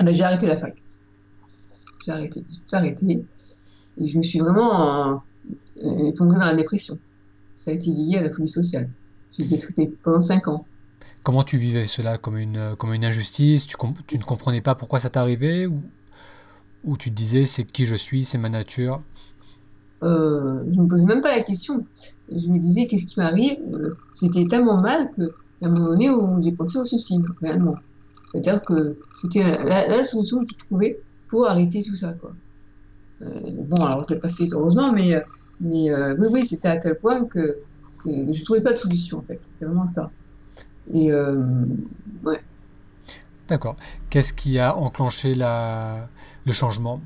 Ah 0.00 0.02
ben, 0.02 0.12
j'ai 0.12 0.24
arrêté 0.24 0.48
la 0.48 0.56
fac. 0.56 0.74
J'ai 2.04 2.10
arrêté, 2.10 2.44
j'ai 2.50 2.56
tout 2.56 2.74
arrêté. 2.76 3.24
Et 4.00 4.06
je 4.08 4.18
me 4.18 4.24
suis 4.24 4.40
vraiment 4.40 5.12
euh, 5.12 5.16
euh, 5.84 6.12
dans 6.18 6.36
la 6.36 6.54
dépression. 6.56 6.98
Ça 7.54 7.70
a 7.70 7.74
été 7.74 7.92
lié 7.92 8.16
à 8.18 8.22
la 8.22 8.32
phobie 8.32 8.48
sociale. 8.48 8.90
J'ai 9.38 9.44
été 9.44 9.58
traitée 9.58 9.92
pendant 10.02 10.20
5 10.20 10.48
ans. 10.48 10.64
Comment 11.22 11.44
tu 11.44 11.58
vivais 11.58 11.86
cela? 11.86 12.18
Comme 12.18 12.36
une, 12.36 12.74
comme 12.76 12.92
une 12.92 13.04
injustice? 13.04 13.68
Tu, 13.68 13.76
ne 14.18 14.24
comprenais 14.24 14.60
pas 14.60 14.74
pourquoi 14.74 14.98
ça 14.98 15.10
t'arrivait? 15.10 15.66
Ou, 15.66 15.80
ou 16.82 16.96
tu 16.96 17.10
te 17.10 17.14
disais 17.14 17.46
c'est 17.46 17.62
qui 17.62 17.86
je 17.86 17.94
suis, 17.94 18.24
c'est 18.24 18.38
ma 18.38 18.48
nature? 18.48 18.98
Euh, 20.02 20.64
je 20.72 20.80
me 20.80 20.88
posais 20.88 21.06
même 21.06 21.20
pas 21.20 21.36
la 21.36 21.44
question. 21.44 21.86
Je 22.30 22.48
me 22.48 22.58
disais 22.58 22.86
qu'est-ce 22.86 23.06
qui 23.06 23.18
m'arrive? 23.18 23.58
C'était 24.14 24.46
tellement 24.46 24.80
mal 24.80 25.10
que 25.12 25.32
à 25.62 25.66
un 25.66 25.70
moment 25.70 25.88
donné 25.88 26.10
j'ai 26.40 26.52
pensé 26.52 26.78
au 26.78 26.84
suicide, 26.84 27.24
réellement. 27.40 27.76
C'est-à-dire 28.30 28.62
que 28.62 28.96
c'était 29.20 29.42
la, 29.42 30.04
solution 30.04 30.40
que 30.40 30.46
je 30.50 30.56
trouvais 30.64 31.00
pour 31.28 31.46
arrêter 31.48 31.82
tout 31.82 31.96
ça. 31.96 32.14
Euh, 33.22 33.40
bon, 33.50 33.84
alors 33.84 34.04
je 34.08 34.14
l'ai 34.14 34.20
pas 34.20 34.28
fait 34.28 34.48
heureusement, 34.52 34.92
mais, 34.92 35.22
mais 35.60 35.90
euh, 35.90 36.14
oui, 36.30 36.46
c'était 36.46 36.68
à 36.68 36.76
tel 36.76 36.98
point 36.98 37.24
que, 37.24 37.58
je 38.06 38.44
trouvais 38.44 38.60
pas 38.60 38.72
de 38.72 38.78
solution, 38.78 39.18
en 39.18 39.22
fait. 39.22 39.40
C'était 39.42 39.64
vraiment 39.64 39.86
ça. 39.86 40.10
Et 40.92 41.10
euh, 41.12 41.44
ouais. 42.24 42.40
D'accord. 43.48 43.76
Qu'est-ce 44.10 44.32
qui 44.32 44.58
a 44.58 44.76
enclenché 44.76 45.34
le 45.34 46.52
changement? 46.52 47.00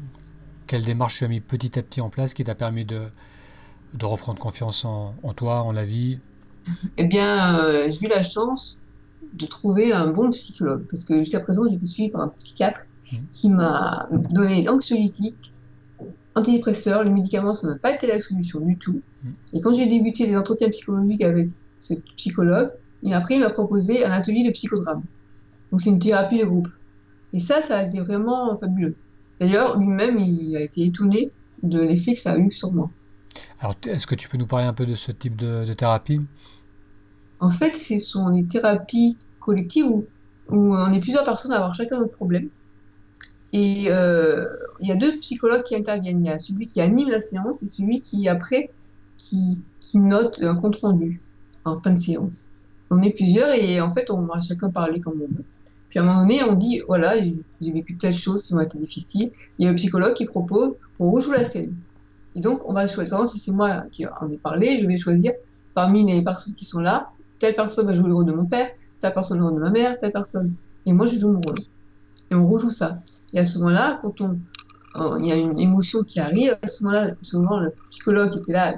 Quelle 0.66 0.84
démarche 0.84 1.18
tu 1.18 1.24
as 1.24 1.28
mis 1.28 1.40
petit 1.40 1.78
à 1.78 1.82
petit 1.82 2.00
en 2.00 2.10
place 2.10 2.34
qui 2.34 2.44
t'a 2.44 2.54
permis 2.54 2.84
de, 2.84 3.00
de 3.94 4.04
reprendre 4.04 4.38
confiance 4.38 4.84
en, 4.84 5.14
en 5.22 5.32
toi, 5.32 5.62
en 5.62 5.72
la 5.72 5.84
vie? 5.84 6.18
Eh 6.96 7.04
bien, 7.04 7.58
euh, 7.58 7.90
j'ai 7.90 8.06
eu 8.06 8.08
la 8.08 8.22
chance 8.22 8.78
de 9.34 9.46
trouver 9.46 9.92
un 9.92 10.06
bon 10.08 10.30
psychologue, 10.30 10.84
parce 10.90 11.04
que 11.04 11.18
jusqu'à 11.18 11.40
présent, 11.40 11.62
j'ai 11.68 11.76
été 11.76 11.86
suivie 11.86 12.10
par 12.10 12.22
un 12.22 12.28
psychiatre 12.38 12.80
Mhm. 13.12 13.18
qui 13.30 13.50
m'a 13.50 14.08
donné 14.30 14.62
l'anxiolytique, 14.62 15.52
antidépresseur, 16.34 17.04
le 17.04 17.10
médicament, 17.10 17.52
ça 17.52 17.68
n'a 17.68 17.76
pas 17.76 17.92
été 17.94 18.06
la 18.06 18.18
solution 18.18 18.60
du 18.60 18.78
tout. 18.78 19.02
Mhm. 19.22 19.32
Et 19.52 19.60
quand 19.60 19.74
j'ai 19.74 19.86
débuté 19.86 20.26
les 20.26 20.36
entretiens 20.36 20.70
psychologiques 20.70 21.22
avec 21.22 21.48
ce 21.78 21.94
psychologue, 22.16 22.70
et 23.02 23.12
après, 23.12 23.34
il 23.34 23.40
m'a 23.40 23.50
proposé 23.50 24.04
un 24.06 24.10
atelier 24.10 24.42
de 24.46 24.50
psychodrame. 24.50 25.02
Donc, 25.70 25.82
c'est 25.82 25.90
une 25.90 25.98
thérapie 25.98 26.38
de 26.38 26.46
groupe. 26.46 26.68
Et 27.34 27.38
ça, 27.38 27.60
ça 27.60 27.78
a 27.80 27.82
été 27.86 28.00
vraiment 28.00 28.56
fabuleux. 28.56 28.94
D'ailleurs, 29.38 29.78
lui-même, 29.78 30.18
il 30.18 30.56
a 30.56 30.62
été 30.62 30.86
étonné 30.86 31.30
de 31.62 31.80
l'effet 31.80 32.14
que 32.14 32.20
ça 32.20 32.32
a 32.32 32.38
eu 32.38 32.50
sur 32.50 32.72
moi. 32.72 32.90
Alors, 33.58 33.74
est-ce 33.86 34.06
que 34.06 34.14
tu 34.14 34.28
peux 34.28 34.38
nous 34.38 34.46
parler 34.46 34.66
un 34.66 34.72
peu 34.72 34.86
de 34.86 34.94
ce 34.94 35.12
type 35.12 35.36
de, 35.36 35.72
thérapie? 35.72 36.20
En 37.40 37.50
fait, 37.50 37.76
ce 37.76 37.98
sont 37.98 38.30
des 38.30 38.44
thérapies 38.44 39.16
collectives 39.40 39.86
où, 39.86 40.06
on 40.48 40.92
est 40.92 41.00
plusieurs 41.00 41.24
personnes 41.24 41.52
à 41.52 41.56
avoir 41.56 41.74
chacun 41.74 41.98
notre 41.98 42.12
problème. 42.12 42.48
Et 43.52 43.86
euh, 43.88 44.46
il 44.80 44.88
y 44.88 44.92
a 44.92 44.96
deux 44.96 45.16
psychologues 45.20 45.62
qui 45.62 45.74
interviennent. 45.74 46.24
Il 46.24 46.28
y 46.28 46.32
a 46.32 46.38
celui 46.38 46.66
qui 46.66 46.80
anime 46.80 47.08
la 47.08 47.20
séance 47.20 47.62
et 47.62 47.66
celui 47.66 48.00
qui, 48.00 48.28
après, 48.28 48.70
qui, 49.16 49.62
note 49.94 50.38
un 50.42 50.56
compte 50.56 50.76
rendu 50.76 51.20
en 51.64 51.80
fin 51.80 51.92
de 51.92 51.98
séance. 51.98 52.48
On 52.90 53.00
est 53.00 53.12
plusieurs 53.12 53.50
et 53.50 53.80
en 53.80 53.94
fait, 53.94 54.10
on 54.10 54.22
va 54.22 54.40
chacun 54.40 54.70
parler 54.70 55.00
comme 55.00 55.22
on 55.22 55.32
veut. 55.32 55.44
Puis 55.88 56.00
à 56.00 56.02
un 56.02 56.06
moment 56.06 56.22
donné, 56.22 56.42
on 56.42 56.54
dit 56.54 56.82
voilà, 56.86 57.14
j'ai 57.22 57.72
vécu 57.72 57.96
telle 57.96 58.12
chose 58.12 58.42
qui 58.42 58.52
ont 58.54 58.60
été 58.60 58.76
difficiles. 58.76 59.30
Il 59.58 59.64
y 59.64 59.68
a 59.68 59.70
le 59.70 59.76
psychologue 59.76 60.14
qui 60.14 60.24
propose 60.24 60.74
on 60.98 61.10
rejoue 61.10 61.32
la 61.32 61.44
scène. 61.44 61.74
Et 62.34 62.40
donc, 62.40 62.62
on 62.68 62.72
va 62.74 62.86
choisir. 62.86 63.26
Si 63.28 63.38
c'est 63.38 63.52
moi 63.52 63.82
qui 63.92 64.06
en 64.06 64.30
ai 64.30 64.38
parlé, 64.38 64.80
je 64.80 64.86
vais 64.86 64.96
choisir 64.96 65.32
parmi 65.74 66.04
les 66.04 66.22
personnes 66.22 66.54
qui 66.54 66.64
sont 66.64 66.80
là 66.80 67.08
telle 67.40 67.54
personne 67.56 67.86
va 67.86 67.92
jouer 67.92 68.08
le 68.08 68.14
rôle 68.14 68.24
de 68.26 68.32
mon 68.32 68.46
père, 68.46 68.70
telle 69.00 69.12
personne 69.12 69.38
le 69.38 69.44
rôle 69.44 69.56
de 69.56 69.60
ma 69.60 69.70
mère, 69.70 69.98
telle 70.00 70.12
personne. 70.12 70.56
Et 70.86 70.92
moi, 70.92 71.04
je 71.06 71.16
joue 71.18 71.30
mon 71.30 71.40
rôle. 71.40 71.56
Et 72.30 72.34
on 72.34 72.48
rejoue 72.48 72.70
ça. 72.70 73.00
Et 73.32 73.38
à 73.40 73.44
ce 73.44 73.58
moment-là, 73.58 73.98
quand 74.02 74.20
on, 74.20 74.40
il 75.18 75.26
y 75.26 75.32
a 75.32 75.36
une 75.36 75.58
émotion 75.58 76.04
qui 76.04 76.20
arrive, 76.20 76.56
à 76.62 76.66
ce 76.66 76.84
moment-là, 76.84 77.14
souvent 77.22 77.58
le 77.60 77.72
psychologue 77.90 78.30
qui 78.32 78.38
était 78.40 78.52
là 78.52 78.76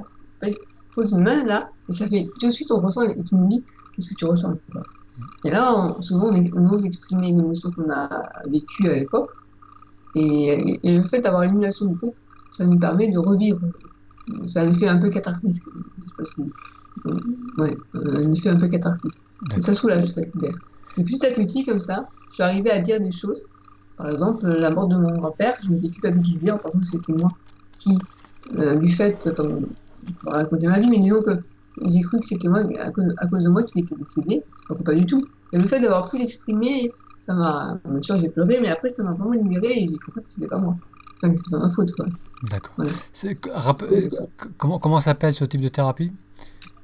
pose 0.94 1.12
une 1.12 1.22
main 1.24 1.44
là, 1.44 1.68
et 1.88 1.92
ça 1.92 2.08
fait 2.08 2.32
tout 2.40 2.46
de 2.46 2.52
suite 2.52 2.70
on 2.70 2.80
ressent, 2.80 3.02
et 3.02 3.22
tu 3.24 3.34
nous 3.34 3.48
dis 3.48 3.64
qu'est-ce 3.92 4.08
que 4.10 4.14
tu 4.14 4.24
ressens. 4.24 4.54
Et 5.44 5.50
là, 5.50 5.74
on- 5.76 6.02
souvent, 6.02 6.30
on, 6.32 6.44
on 6.54 6.70
ose 6.72 6.84
exprimer 6.84 7.28
une 7.28 7.40
émotion 7.40 7.72
qu'on 7.72 7.90
a 7.90 8.08
vécue 8.48 8.88
à 8.88 8.94
l'époque. 8.96 9.30
Et, 10.14 10.80
et 10.82 10.98
le 10.98 11.04
fait 11.04 11.20
d'avoir 11.20 11.42
l'émulation 11.44 11.86
du 11.86 11.96
groupe 11.96 12.18
ça 12.56 12.64
nous 12.64 12.78
permet 12.78 13.10
de 13.10 13.18
revivre. 13.18 13.60
C'est 14.46 14.60
un 14.60 14.70
effet 14.70 14.88
un 14.88 14.98
peu 14.98 15.10
catharsis. 15.10 15.60
Ouais, 17.58 17.76
un 17.94 18.32
effet 18.32 18.48
un 18.48 18.56
peu 18.56 18.68
catharsis. 18.68 19.24
Et 19.56 19.60
ça 19.60 19.74
soulage, 19.74 20.06
ça 20.06 20.22
libère. 20.22 20.56
Et 20.96 21.04
petit 21.04 21.24
à 21.26 21.30
petit, 21.30 21.64
comme 21.64 21.80
ça, 21.80 22.08
je 22.30 22.34
suis 22.34 22.42
arrivée 22.42 22.70
à 22.70 22.80
dire 22.80 23.00
des 23.00 23.10
choses. 23.10 23.40
Par 23.98 24.08
exemple, 24.08 24.46
la 24.46 24.70
mort 24.70 24.88
de 24.88 24.96
mon 24.96 25.12
grand-père, 25.12 25.54
je 25.62 25.70
m'étais 25.70 25.88
culpabilisée 25.88 26.50
en 26.50 26.58
pensant 26.58 26.80
que 26.80 26.86
c'était 26.86 27.12
moi 27.12 27.28
qui, 27.78 27.98
euh, 28.58 28.76
du 28.76 28.88
fait, 28.88 29.30
comme 29.36 29.66
je 30.24 30.30
raconter 30.30 30.66
ma 30.66 30.78
vie, 30.78 30.88
mais 30.88 30.98
disons 30.98 31.22
que 31.22 31.38
j'ai 31.84 32.00
cru 32.00 32.20
que 32.20 32.26
c'était 32.26 32.48
moi, 32.48 32.60
à 32.78 32.90
cause, 32.90 33.14
à 33.18 33.26
cause, 33.26 33.44
de 33.44 33.48
moi 33.50 33.62
qu'il 33.64 33.82
était 33.82 33.94
décédé. 33.96 34.42
Donc 34.68 34.82
pas 34.82 34.94
du 34.94 35.04
tout. 35.04 35.26
Et 35.52 35.58
le 35.58 35.66
fait 35.66 35.80
d'avoir 35.80 36.10
pu 36.10 36.18
l'exprimer, 36.18 36.90
ça 37.22 37.34
m'a. 37.34 37.78
Bien 37.84 38.02
sûr, 38.02 38.18
j'ai 38.18 38.28
pleuré, 38.28 38.58
mais 38.60 38.68
après, 38.68 38.88
ça 38.88 39.02
m'a 39.02 39.12
vraiment 39.12 39.32
libéré 39.32 39.82
et 39.82 39.88
j'ai 39.88 39.98
compris 39.98 40.22
que 40.22 40.30
c'était 40.30 40.48
pas 40.48 40.58
moi. 40.58 40.76
Pas 41.50 41.58
ma 41.58 41.70
faute. 41.70 41.90
D'accord. 42.44 42.74
Voilà. 42.76 43.76
Euh, 43.82 44.10
comment, 44.56 44.78
comment 44.78 45.00
s'appelle 45.00 45.34
ce 45.34 45.44
type 45.44 45.60
de 45.60 45.68
thérapie? 45.68 46.12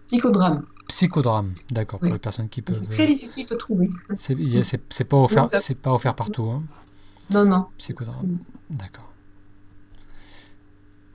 Psychodrame. 0.09 0.65
Psychodrame, 0.89 1.53
d'accord, 1.71 2.01
pour 2.01 2.13
les 2.13 2.19
personnes 2.19 2.49
qui 2.49 2.61
peuvent. 2.61 2.81
C'est 2.85 2.95
très 2.95 3.07
difficile 3.07 3.47
de 3.47 3.55
trouver. 3.55 3.91
C'est 4.15 5.05
pas 5.05 5.17
offert, 5.17 5.49
pas 5.81 5.93
offert 5.93 6.15
partout. 6.15 6.49
Hein. 6.51 6.63
Non, 7.31 7.45
non. 7.45 7.67
Psychodrame, 7.79 8.35
d'accord. 8.71 9.09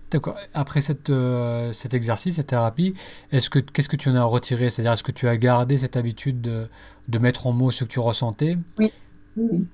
D'accord. 0.10 0.38
Après 0.54 0.80
cette, 0.80 1.10
euh, 1.10 1.74
cet 1.74 1.94
exercice, 1.94 2.36
cette 2.36 2.48
thérapie, 2.48 2.94
est-ce 3.32 3.50
que 3.50 3.60
qu'est-ce 3.60 3.90
que 3.90 3.98
tu 3.98 4.10
en 4.10 4.16
as 4.16 4.24
retiré? 4.24 4.70
C'est-à-dire, 4.70 4.94
est-ce 4.94 5.04
que 5.04 5.12
tu 5.12 5.28
as 5.28 5.38
gardé 5.38 5.76
cette 5.76 5.98
habitude 5.98 6.40
de, 6.40 6.68
de, 7.10 7.20
mettre 7.20 7.46
en 7.46 7.52
mots 7.52 7.72
ce 7.72 7.84
que 7.84 7.90
tu 7.90 8.00
ressentais? 8.00 8.58
Oui. 8.80 8.94
Oui. 9.36 9.68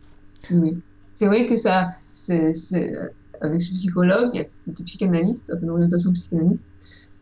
oui. 0.50 0.82
C'est 1.14 1.28
vrai 1.28 1.46
que 1.46 1.56
ça, 1.56 1.92
c'est, 2.16 2.54
avec 3.44 3.62
ce 3.62 3.72
psychologue, 3.74 4.34
y 4.34 4.40
a 4.40 4.46
psychanalyste, 4.84 5.54
une 5.62 5.70
orientation 5.70 6.12
psychanalyste. 6.14 6.68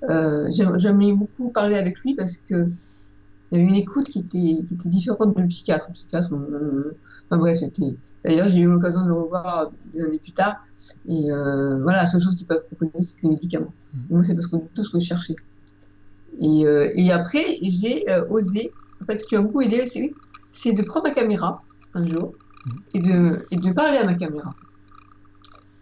Euh, 0.09 0.47
J'aimais 0.77 1.13
beaucoup 1.13 1.49
parler 1.49 1.75
avec 1.75 1.99
lui 1.99 2.15
parce 2.15 2.37
que 2.37 2.67
il 3.51 3.57
y 3.57 3.61
avait 3.61 3.69
une 3.69 3.75
écoute 3.75 4.05
qui 4.05 4.19
était, 4.19 4.65
qui 4.65 4.73
était 4.73 4.89
différente 4.89 5.35
du 5.35 5.45
psychiatre. 5.47 5.87
Le 5.89 5.93
psychiatre, 5.93 6.29
enfin 6.33 7.37
bref, 7.37 7.57
c'était. 7.59 7.95
D'ailleurs, 8.23 8.49
j'ai 8.49 8.59
eu 8.59 8.67
l'occasion 8.67 9.01
de 9.01 9.07
le 9.07 9.13
revoir 9.13 9.71
des 9.93 10.01
années 10.01 10.19
plus 10.19 10.31
tard. 10.31 10.55
Et 11.07 11.31
euh, 11.31 11.81
voilà, 11.83 11.99
la 11.99 12.05
seule 12.05 12.21
chose 12.21 12.37
qu'ils 12.37 12.47
peuvent 12.47 12.63
proposer, 12.67 13.03
c'est 13.03 13.21
des 13.21 13.29
médicaments. 13.29 13.73
Mmh. 13.93 13.99
moi, 14.09 14.23
c'est 14.23 14.35
parce 14.35 14.47
que 14.47 14.55
tout 14.73 14.83
ce 14.83 14.89
que 14.89 14.99
je 14.99 15.05
cherchais. 15.05 15.35
Et, 16.39 16.65
euh, 16.65 16.91
et 16.95 17.11
après, 17.11 17.57
j'ai 17.61 18.09
euh, 18.09 18.25
osé. 18.29 18.71
En 19.01 19.05
fait, 19.05 19.17
ce 19.17 19.25
qui 19.25 19.35
m'a 19.35 19.41
beaucoup 19.41 19.61
aidé, 19.61 19.83
c'est 20.51 20.71
de 20.71 20.81
prendre 20.83 21.07
ma 21.07 21.13
caméra 21.13 21.61
un 21.93 22.07
jour 22.07 22.33
mmh. 22.65 22.69
et, 22.93 22.99
de, 22.99 23.45
et 23.51 23.57
de 23.57 23.71
parler 23.73 23.97
à 23.97 24.05
ma 24.05 24.13
caméra. 24.13 24.55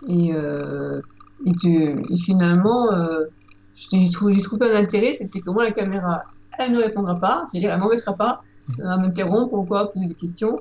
Et, 0.08 0.34
euh, 0.34 1.02
et, 1.46 1.52
et 2.10 2.18
finalement, 2.18 2.92
euh, 2.92 3.26
j'ai 3.76 4.10
trouvé, 4.10 4.42
trouvé 4.42 4.72
un 4.72 4.84
intérêt, 4.84 5.14
c'était 5.14 5.40
que 5.40 5.50
moi, 5.50 5.64
la 5.64 5.72
caméra, 5.72 6.24
elle 6.58 6.74
ne 6.74 6.80
répondra 6.80 7.20
pas, 7.20 7.48
c'est-à-dire 7.52 7.72
elle 7.72 7.80
m'embêtera 7.80 8.14
pas 8.14 8.42
mmh. 8.68 8.82
à 8.84 8.98
m'interrompre 8.98 9.54
ou 9.54 9.64
quoi, 9.64 9.90
poser 9.90 10.08
des 10.08 10.16
questions. 10.16 10.60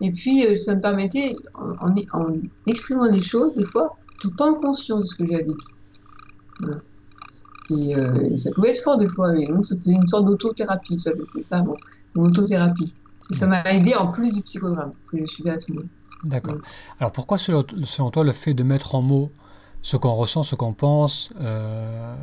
Et 0.00 0.12
puis, 0.12 0.46
euh, 0.46 0.54
ça 0.54 0.74
me 0.74 0.80
permettait, 0.80 1.36
en, 1.54 1.96
en, 2.12 2.32
exprimant 2.66 3.10
des 3.10 3.20
choses, 3.20 3.54
des 3.54 3.64
fois, 3.64 3.96
de 4.24 4.30
pas 4.30 4.50
en 4.50 4.54
conscience 4.54 5.00
de 5.00 5.06
ce 5.06 5.14
que 5.14 5.26
j'avais 5.26 5.44
dit. 5.44 5.54
Voilà. 6.60 6.76
Et, 7.70 7.96
euh, 7.96 8.22
et, 8.22 8.38
ça 8.38 8.50
pouvait 8.52 8.70
être 8.70 8.82
fort 8.82 8.98
des 8.98 9.08
fois. 9.08 9.36
Et 9.36 9.46
donc, 9.46 9.64
ça 9.64 9.76
faisait 9.76 9.92
une 9.92 10.06
sorte 10.06 10.26
d'autothérapie, 10.26 10.98
ça 10.98 11.10
ça, 11.42 11.62
bon, 11.62 11.76
une 12.14 12.26
autothérapie. 12.26 12.94
Et 13.30 13.34
ça 13.34 13.46
m'a 13.46 13.62
aidé 13.72 13.94
en 13.94 14.10
plus 14.10 14.32
du 14.32 14.40
psychodrame 14.42 14.92
que 15.10 15.18
je 15.18 15.26
suivais 15.26 15.50
à 15.50 15.58
ce 15.58 15.72
moment. 15.72 15.86
D'accord. 16.24 16.56
Alors, 16.98 17.12
pourquoi, 17.12 17.38
selon, 17.38 17.64
selon, 17.84 18.10
toi, 18.10 18.24
le 18.24 18.32
fait 18.32 18.54
de 18.54 18.62
mettre 18.62 18.94
en 18.94 19.02
mots 19.02 19.30
ce 19.82 19.96
qu'on 19.96 20.12
ressent, 20.12 20.42
ce 20.42 20.54
qu'on 20.54 20.72
pense, 20.72 21.32
euh, 21.40 22.16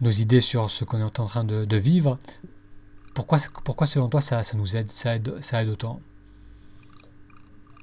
nos 0.00 0.10
idées 0.10 0.40
sur 0.40 0.70
ce 0.70 0.84
qu'on 0.84 0.98
est 0.98 1.20
en 1.20 1.26
train 1.26 1.44
de, 1.44 1.64
de, 1.64 1.76
vivre, 1.76 2.18
pourquoi, 3.14 3.38
pourquoi 3.64 3.86
selon 3.86 4.08
toi, 4.08 4.20
ça, 4.20 4.42
ça 4.42 4.56
nous 4.56 4.76
aide, 4.76 4.88
ça 4.88 5.16
aide, 5.16 5.34
ça 5.40 5.62
aide 5.62 5.68
autant? 5.68 6.00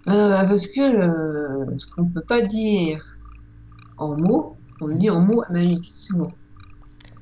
Euh, 0.07 0.43
parce 0.45 0.65
que 0.65 0.81
euh, 0.81 1.77
ce 1.77 1.85
qu'on 1.91 2.03
ne 2.03 2.09
peut 2.09 2.21
pas 2.21 2.41
dire 2.41 3.05
en 3.97 4.17
mots, 4.17 4.57
on 4.81 4.87
le 4.87 4.95
dit 4.95 5.09
en 5.09 5.19
mots 5.19 5.43
à 5.43 5.53
souvent. 5.83 6.31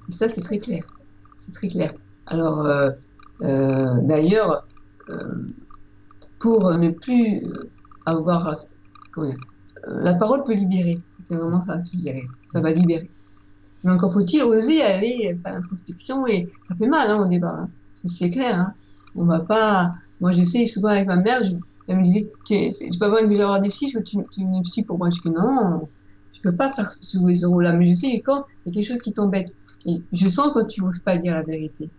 Et 0.09 0.13
ça, 0.13 0.29
c'est 0.29 0.41
très 0.41 0.59
clair. 0.59 0.87
C'est 1.39 1.51
très 1.51 1.67
clair. 1.67 1.93
Alors, 2.27 2.65
d'ailleurs, 3.41 4.65
pour 6.39 6.71
ne 6.71 6.89
plus 6.91 7.43
avoir. 8.11 8.57
Comment 9.11 9.27
dire, 9.27 9.37
la 9.87 10.13
parole 10.13 10.43
peut 10.43 10.53
libérer. 10.53 10.99
C'est 11.23 11.35
vraiment 11.35 11.61
ça, 11.61 11.77
je. 11.93 12.25
Ça 12.51 12.61
va 12.61 12.71
libérer. 12.71 13.09
Mais 13.83 13.91
encore 13.91 14.13
faut-il 14.13 14.43
oser 14.43 14.81
aller 14.81 15.37
faire 15.43 15.53
l'introspection 15.53 16.25
et 16.25 16.49
ça 16.67 16.75
fait 16.75 16.87
mal 16.87 17.11
hein, 17.11 17.21
au 17.21 17.27
départ. 17.27 17.55
Hein. 17.55 17.69
C'est 17.93 18.29
clair. 18.29 18.55
Hein. 18.59 18.73
On 19.15 19.25
va 19.25 19.39
pas. 19.39 19.93
Moi, 20.19 20.31
j'essaie 20.33 20.65
souvent 20.65 20.89
avec 20.89 21.07
ma 21.07 21.17
mère. 21.17 21.43
Je 21.43 21.51
elle 21.87 21.97
me 21.99 22.03
disait, 22.03 22.29
tu 22.45 22.99
peux 22.99 23.05
avoir 23.05 23.23
une 23.23 23.39
avoir 23.39 23.61
des 23.61 23.69
psy, 23.69 23.87
tu, 23.87 24.17
tu 24.31 24.41
une 24.41 24.61
psy 24.63 24.83
pour 24.83 24.97
moi. 24.97 25.09
Je 25.09 25.21
dis, 25.21 25.29
non, 25.29 25.87
tu 26.33 26.41
peux 26.41 26.53
pas 26.53 26.73
faire 26.73 26.89
jouer 27.01 27.35
ce 27.35 27.45
rôle-là. 27.45 27.73
Mais 27.73 27.87
je 27.87 27.93
sais 27.93 28.19
que 28.19 28.25
quand 28.25 28.45
il 28.65 28.69
y 28.69 28.71
a 28.71 28.73
quelque 28.73 28.87
chose 28.87 29.01
qui 29.01 29.13
t'embête, 29.13 29.53
je 30.11 30.27
sens 30.27 30.51
quand 30.53 30.65
tu 30.65 30.81
n'oses 30.81 30.99
pas 30.99 31.17
dire 31.17 31.33
la 31.33 31.43
vérité. 31.43 31.89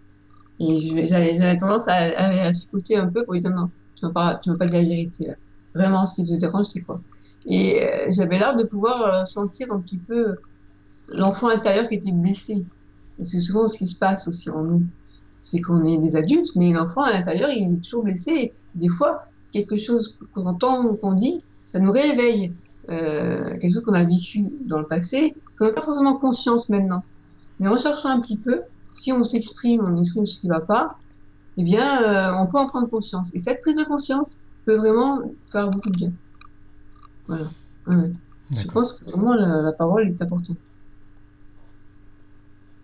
Et 0.61 1.07
j'avais 1.09 1.57
tendance 1.57 1.89
à, 1.89 1.95
à, 1.95 2.49
à 2.49 2.51
un 2.51 3.07
peu 3.07 3.25
pour 3.25 3.33
lui 3.33 3.41
dire, 3.41 3.55
non, 3.55 3.71
tu 3.97 4.05
ne 4.05 4.11
vas, 4.11 4.35
pas 4.59 4.67
dire 4.67 4.83
la 4.83 4.89
vérité. 4.89 5.31
Vraiment, 5.75 6.07
ce 6.07 6.15
qui 6.15 6.27
te 6.27 6.35
dérange, 6.35 6.67
c'est 6.67 6.81
quoi 6.81 7.01
Et 7.47 7.83
euh, 7.83 8.07
j'avais 8.11 8.39
l'air 8.39 8.57
de 8.57 8.65
pouvoir 8.65 9.03
euh, 9.03 9.25
sentir 9.25 9.73
un 9.73 9.81
petit 9.81 9.99
peu 9.99 10.37
l'enfant 11.09 11.49
intérieur 11.49 11.89
qui 11.89 11.95
était 11.95 12.13
blessé. 12.13 12.65
Et 13.19 13.25
c'est 13.25 13.41
souvent 13.41 13.69
ce 13.69 13.77
qui 13.77 13.89
se 13.89 13.97
passe 13.97 14.29
aussi 14.29 14.51
en 14.51 14.63
nous. 14.63 14.83
C'est 15.43 15.61
qu'on 15.61 15.85
est 15.85 15.99
des 15.99 16.17
adultes, 16.17 16.51
mais 16.57 16.73
l'enfant 16.73 17.03
à 17.03 17.13
l'intérieur, 17.13 17.51
il 17.51 17.75
est 17.75 17.83
toujours 17.83 18.05
blessé. 18.05 18.53
Des 18.75 18.89
fois, 18.89 19.25
quelque 19.53 19.77
chose 19.77 20.17
qu'on 20.35 20.47
entend 20.47 20.85
ou 20.85 20.95
qu'on 20.95 21.13
dit, 21.13 21.43
ça 21.65 21.79
nous 21.79 21.91
réveille 21.91 22.53
euh, 22.91 23.59
quelque 23.59 23.75
chose 23.75 23.85
qu'on 23.85 23.93
a 23.93 24.05
vécu 24.05 24.45
dans 24.67 24.79
le 24.79 24.87
passé, 24.87 25.35
qu'on 25.59 25.67
n'a 25.67 25.73
pas 25.73 25.83
forcément 25.83 26.17
conscience 26.17 26.69
maintenant. 26.69 27.03
Mais 27.61 27.69
en 27.69 27.77
cherchant 27.77 28.09
un 28.09 28.21
petit 28.21 28.37
peu, 28.37 28.63
si 28.95 29.13
on 29.13 29.23
s'exprime, 29.25 29.83
on 29.85 30.01
exprime 30.01 30.25
ce 30.25 30.41
qui 30.41 30.47
ne 30.47 30.55
va 30.55 30.61
pas, 30.61 30.97
eh 31.59 31.63
bien, 31.63 32.03
euh, 32.03 32.33
on 32.41 32.47
peut 32.47 32.59
en 32.59 32.67
prendre 32.67 32.89
conscience. 32.89 33.35
Et 33.35 33.41
cette 33.41 33.61
prise 33.61 33.77
de 33.77 33.85
conscience 33.85 34.39
peut 34.69 34.77
vraiment 34.77 35.23
faire 35.51 35.71
beaucoup 35.71 35.89
de 35.89 35.97
bien. 35.97 36.13
Voilà. 37.27 37.47
Ouais. 37.87 38.13
Je 38.55 38.67
pense 38.69 38.93
que 38.93 39.05
vraiment 39.05 39.35
la, 39.35 39.63
la 39.63 39.73
parole 39.73 40.09
est 40.09 40.23
importante. 40.23 40.59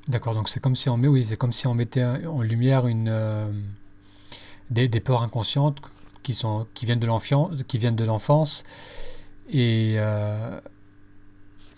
D'accord, 0.08 0.34
donc 0.34 0.48
c'est 0.48 0.60
comme 0.60 0.76
si 0.76 0.88
on 0.88 0.96
met, 0.96 1.08
oui, 1.08 1.26
c'est 1.26 1.36
comme 1.36 1.52
si 1.52 1.66
on 1.66 1.74
mettait 1.74 2.04
en 2.26 2.40
lumière 2.40 2.86
une 2.86 3.08
euh, 3.10 3.52
des, 4.70 4.88
des 4.88 5.00
peurs 5.00 5.22
inconscientes 5.22 5.82
qui, 6.22 6.32
sont, 6.32 6.66
qui 6.72 6.86
viennent 6.86 7.00
de 7.00 8.04
l'enfance 8.06 8.64
et, 9.50 9.96
euh, 9.98 10.58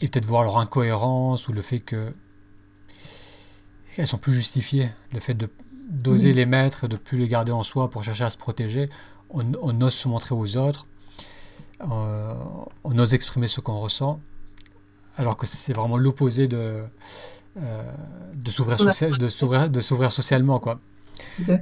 et 0.00 0.08
peut-être 0.08 0.26
voir 0.26 0.44
leur 0.44 0.58
incohérence 0.58 1.48
ou 1.48 1.52
le 1.52 1.62
fait 1.62 1.80
que 1.80 2.12
elles 3.96 4.06
sont 4.06 4.18
plus 4.18 4.34
justifiées. 4.34 4.88
Le 5.12 5.18
fait 5.18 5.34
de 5.34 5.48
d'oser 5.88 6.32
les 6.32 6.46
mettre, 6.46 6.88
de 6.88 6.96
plus 6.96 7.16
les 7.16 7.28
garder 7.28 7.52
en 7.52 7.62
soi 7.62 7.90
pour 7.90 8.02
chercher 8.02 8.24
à 8.24 8.30
se 8.30 8.36
protéger. 8.36 8.90
On, 9.38 9.80
ose 9.82 9.94
se 9.94 10.08
montrer 10.08 10.34
aux 10.34 10.56
autres. 10.56 10.86
Euh, 11.82 12.34
on 12.84 12.98
ose 12.98 13.14
exprimer 13.14 13.48
ce 13.48 13.60
qu'on 13.60 13.78
ressent. 13.78 14.20
Alors 15.16 15.36
que 15.36 15.46
c'est 15.46 15.72
vraiment 15.72 15.96
l'opposé 15.96 16.48
de, 16.48 16.82
euh, 17.58 17.92
de 18.34 18.50
s'ouvrir 18.50 18.78
de 19.68 19.80
s'ouvrir 19.80 20.12
socialement. 20.12 20.58
Quoi. 20.58 20.78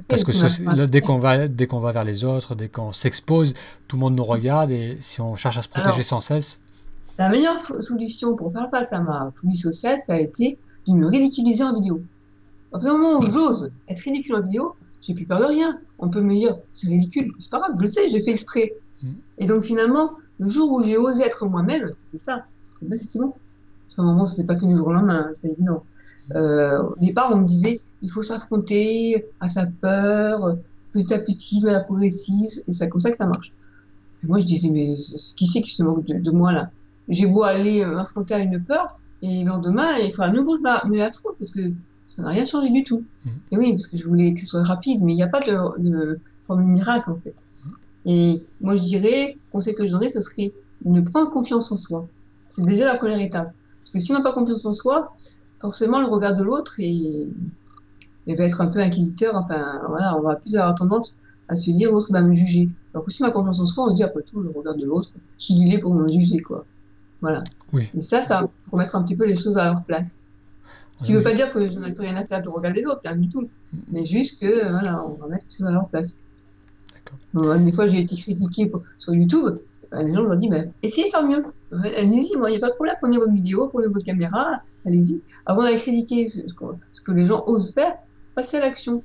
Parce 0.07 0.23
que 0.23 0.85
dès 0.85 1.01
qu'on 1.01 1.17
va, 1.17 1.47
dès 1.47 1.67
qu'on 1.67 1.79
va 1.79 1.91
vers 1.91 2.03
les 2.03 2.23
autres, 2.23 2.55
dès 2.55 2.69
qu'on 2.69 2.91
s'expose, 2.91 3.53
tout 3.87 3.95
le 3.95 4.01
monde 4.01 4.15
nous 4.15 4.23
regarde 4.23 4.71
et 4.71 4.97
si 4.99 5.21
on 5.21 5.35
cherche 5.35 5.57
à 5.57 5.63
se 5.63 5.69
protéger 5.69 6.03
sans 6.03 6.19
cesse. 6.19 6.61
La 7.17 7.29
meilleure 7.29 7.61
solution 7.81 8.35
pour 8.35 8.51
faire 8.51 8.69
face 8.69 8.91
à 8.91 8.99
ma 8.99 9.31
phobie 9.35 9.55
sociale, 9.55 9.99
ça 10.05 10.13
a 10.13 10.19
été 10.19 10.57
de 10.87 10.93
me 10.93 11.07
ridiculiser 11.07 11.63
en 11.63 11.73
vidéo. 11.73 12.01
À 12.69 12.71
partir 12.73 12.93
du 12.93 12.99
moment 12.99 13.19
où 13.19 13.31
j'ose 13.31 13.71
être 13.87 13.99
ridicule 13.99 14.35
en 14.35 14.41
vidéo, 14.41 14.75
j'ai 15.01 15.13
plus 15.13 15.25
peur 15.25 15.39
de 15.39 15.45
rien. 15.45 15.79
On 15.99 16.09
peut 16.09 16.21
me 16.21 16.35
dire, 16.35 16.57
c'est 16.73 16.87
ridicule, 16.87 17.31
c'est 17.39 17.49
pas 17.49 17.59
grave, 17.59 17.73
je 17.77 17.81
le 17.81 17.87
sais, 17.87 18.09
j'ai 18.09 18.23
fait 18.23 18.31
exprès. 18.31 18.73
Mm. 19.03 19.11
Et 19.39 19.45
donc 19.45 19.63
finalement, 19.63 20.13
le 20.39 20.49
jour 20.49 20.71
où 20.71 20.83
j'ai 20.83 20.97
osé 20.97 21.23
être 21.23 21.45
moi-même, 21.47 21.87
c'était 21.95 22.23
ça. 22.23 22.45
Ben, 22.81 22.97
c'était 22.97 23.19
bon. 23.19 23.29
À 23.29 23.89
ce 23.89 24.01
moment, 24.01 24.25
ce 24.25 24.35
n'était 24.35 24.47
pas 24.47 24.59
que 24.59 24.65
du 24.65 24.75
jour 24.75 24.87
au 24.87 24.93
lendemain, 24.93 25.29
c'est 25.33 25.49
évident. 25.49 25.83
Euh, 26.35 26.81
au 26.81 26.95
départ, 26.99 27.31
on 27.31 27.37
me 27.37 27.45
disait, 27.45 27.81
il 28.01 28.09
faut 28.09 28.21
s'affronter 28.21 29.25
à 29.39 29.47
sa 29.47 29.67
peur, 29.67 30.57
petit 30.91 31.13
à 31.13 31.19
petit, 31.19 31.61
la 31.61 31.81
progressive, 31.81 32.49
et 32.67 32.73
c'est 32.73 32.89
comme 32.89 33.01
ça 33.01 33.11
que 33.11 33.17
ça 33.17 33.25
marche. 33.25 33.53
Et 34.23 34.27
moi, 34.27 34.39
je 34.39 34.45
disais, 34.45 34.69
mais 34.69 34.95
qui 35.35 35.47
c'est 35.47 35.61
qui 35.61 35.71
se 35.71 35.83
moque 35.83 36.05
de, 36.05 36.31
moi 36.31 36.51
là? 36.51 36.69
J'ai 37.07 37.27
beau 37.27 37.43
aller 37.43 37.83
euh, 37.83 37.91
m'affronter 37.91 38.33
à 38.33 38.39
une 38.39 38.63
peur, 38.63 38.99
et 39.21 39.43
le 39.43 39.49
lendemain, 39.49 39.97
il 39.99 40.11
faut 40.13 40.23
à 40.23 40.31
nouveau 40.31 40.57
je 40.57 40.61
me 40.61 41.01
affronte, 41.01 41.35
parce 41.39 41.51
que 41.51 41.71
ça 42.07 42.21
n'a 42.21 42.29
rien 42.29 42.45
changé 42.45 42.69
du 42.69 42.83
tout. 42.83 43.03
Mmh. 43.25 43.29
Et 43.51 43.57
oui, 43.57 43.71
parce 43.71 43.87
que 43.87 43.97
je 43.97 44.07
voulais 44.07 44.33
que 44.33 44.41
ce 44.41 44.47
soit 44.47 44.63
rapide, 44.63 45.01
mais 45.01 45.13
il 45.13 45.15
n'y 45.15 45.23
a 45.23 45.27
pas 45.27 45.39
de, 45.39 45.81
de, 45.81 46.19
formule 46.47 46.67
miracle 46.67 47.11
en 47.11 47.17
fait. 47.17 47.35
Mmh. 47.35 47.69
Et 48.05 48.43
moi, 48.61 48.75
je 48.75 48.83
dirais, 48.83 49.35
conseil 49.51 49.75
que 49.75 49.85
je 49.85 49.91
donnerais, 49.91 50.09
ce 50.09 50.21
serait 50.21 50.53
de 50.83 51.01
prendre 51.01 51.31
confiance 51.31 51.71
en 51.71 51.77
soi. 51.77 52.07
C'est 52.49 52.65
déjà 52.65 52.85
la 52.85 52.95
première 52.95 53.19
étape. 53.19 53.53
Parce 53.81 53.91
que 53.91 53.99
si 53.99 54.11
on 54.11 54.15
n'a 54.15 54.23
pas 54.23 54.33
confiance 54.33 54.65
en 54.65 54.73
soi, 54.73 55.15
forcément 55.59 55.99
le 55.99 56.07
regard 56.07 56.35
de 56.35 56.43
l'autre 56.43 56.79
il 56.79 57.33
va 58.27 58.43
être 58.43 58.61
un 58.61 58.67
peu 58.67 58.79
inquisiteur. 58.79 59.35
Enfin, 59.35 59.81
voilà, 59.89 60.17
on 60.17 60.21
va 60.21 60.35
plus 60.35 60.55
avoir 60.55 60.75
tendance 60.75 61.17
à 61.47 61.55
se 61.55 61.71
dire 61.71 61.91
l'autre 61.91 62.11
va 62.11 62.21
me 62.21 62.33
juger. 62.33 62.69
Alors 62.93 63.05
que 63.05 63.11
si 63.11 63.21
on 63.23 63.25
a 63.25 63.31
confiance 63.31 63.59
en 63.59 63.65
soi, 63.65 63.85
on 63.85 63.89
se 63.89 63.95
dit 63.95 64.03
après 64.03 64.23
tout 64.23 64.39
le 64.39 64.49
regard 64.49 64.75
de 64.75 64.85
l'autre, 64.85 65.11
qui 65.37 65.57
il 65.59 65.73
est 65.73 65.77
pour 65.77 65.93
me 65.93 66.07
juger, 66.07 66.39
quoi. 66.39 66.65
Voilà. 67.21 67.43
Oui. 67.73 67.89
Et 67.97 68.01
ça, 68.01 68.21
ça 68.21 68.49
pour 68.69 68.77
mettre 68.77 68.95
un 68.95 69.03
petit 69.03 69.15
peu 69.15 69.25
les 69.25 69.35
choses 69.35 69.57
à 69.57 69.65
leur 69.65 69.83
place. 69.83 70.24
Ce 70.97 71.03
qui 71.03 71.11
ne 71.11 71.17
veut 71.17 71.23
pas 71.23 71.33
dire 71.33 71.51
que 71.51 71.67
je 71.67 71.77
n'ai 71.79 71.91
plus 71.91 72.05
rien 72.05 72.15
à 72.15 72.23
faire 72.23 72.41
du 72.41 72.47
regard 72.47 72.73
des 72.73 72.85
autres, 72.85 73.01
rien 73.03 73.15
du 73.15 73.27
tout. 73.29 73.49
Mais 73.91 74.05
juste 74.05 74.39
que, 74.39 74.69
voilà, 74.69 75.05
on 75.05 75.13
va 75.15 75.27
mettre 75.27 75.45
choses 75.55 75.67
à 75.67 75.71
leur 75.71 75.87
place. 75.89 76.21
D'accord. 76.93 77.59
des 77.59 77.71
fois, 77.73 77.87
j'ai 77.87 77.99
été 77.99 78.15
critiquée 78.15 78.71
sur 78.97 79.13
YouTube. 79.13 79.57
Ben, 79.91 80.07
les 80.07 80.13
gens 80.13 80.23
leur 80.23 80.37
disent, 80.37 80.49
ben, 80.49 80.71
essayez 80.83 81.07
de 81.07 81.11
faire 81.11 81.25
mieux. 81.25 81.43
Allez-y, 81.71 82.37
moi, 82.37 82.49
il 82.49 82.53
n'y 82.53 82.57
a 82.57 82.61
pas 82.61 82.69
de 82.69 82.75
problème. 82.75 82.95
Prenez 83.01 83.17
votre 83.17 83.33
vidéo, 83.33 83.67
prenez 83.67 83.87
votre 83.87 84.05
caméra, 84.05 84.61
allez-y. 84.85 85.21
Avant 85.45 85.63
d'aller 85.63 85.77
critiquer 85.77 86.29
ce 86.29 86.53
que, 86.53 86.65
ce 86.93 87.01
que, 87.01 87.11
les 87.11 87.25
gens 87.25 87.43
osent 87.45 87.73
faire, 87.73 87.95
passez 88.33 88.57
à 88.57 88.61
l'action. 88.61 89.03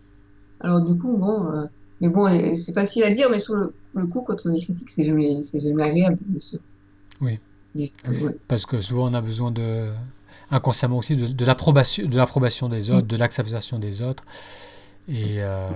Alors, 0.60 0.80
du 0.80 0.96
coup, 0.96 1.16
bon, 1.16 1.52
euh, 1.52 1.64
mais 2.00 2.08
bon, 2.08 2.28
c'est 2.56 2.72
facile 2.72 3.02
à 3.02 3.10
dire, 3.10 3.28
mais 3.30 3.40
sur 3.40 3.56
le, 3.56 3.74
le 3.94 4.06
coup, 4.06 4.22
quand 4.22 4.36
on 4.44 4.54
est 4.54 4.60
critique, 4.60 4.90
c'est 4.90 5.04
jamais, 5.04 5.40
jamais 5.52 5.82
agréable, 5.82 6.18
bien 6.26 6.40
sûr. 6.40 6.60
Oui. 7.20 7.40
Parce 8.48 8.66
que 8.66 8.80
souvent, 8.80 9.10
on 9.10 9.14
a 9.14 9.20
besoin 9.20 9.50
de, 9.50 9.86
inconsciemment 10.50 10.98
aussi, 10.98 11.16
de, 11.16 11.26
de 11.26 11.44
l'approbation, 11.44 12.06
de 12.06 12.16
l'approbation 12.16 12.68
des 12.68 12.90
autres, 12.90 13.06
de 13.06 13.16
l'acceptation 13.16 13.78
des 13.78 14.02
autres. 14.02 14.24
Et, 15.08 15.36
euh, 15.38 15.70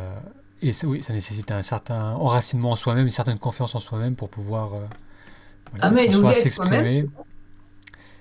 et 0.63 0.71
oui, 0.85 1.03
ça 1.03 1.13
nécessite 1.13 1.51
un 1.51 1.63
certain 1.63 2.13
enracinement 2.13 2.73
en 2.73 2.77
soi-même, 2.77 3.05
une 3.05 3.11
certaine 3.11 3.39
confiance 3.39 3.75
en 3.75 3.81
soi-même 3.81 4.17
pour 4.17 4.29
pouvoir 4.29 4.75
euh, 4.75 4.87
ah, 5.81 5.91
mais 5.91 6.11
s'exprimer. 6.35 7.07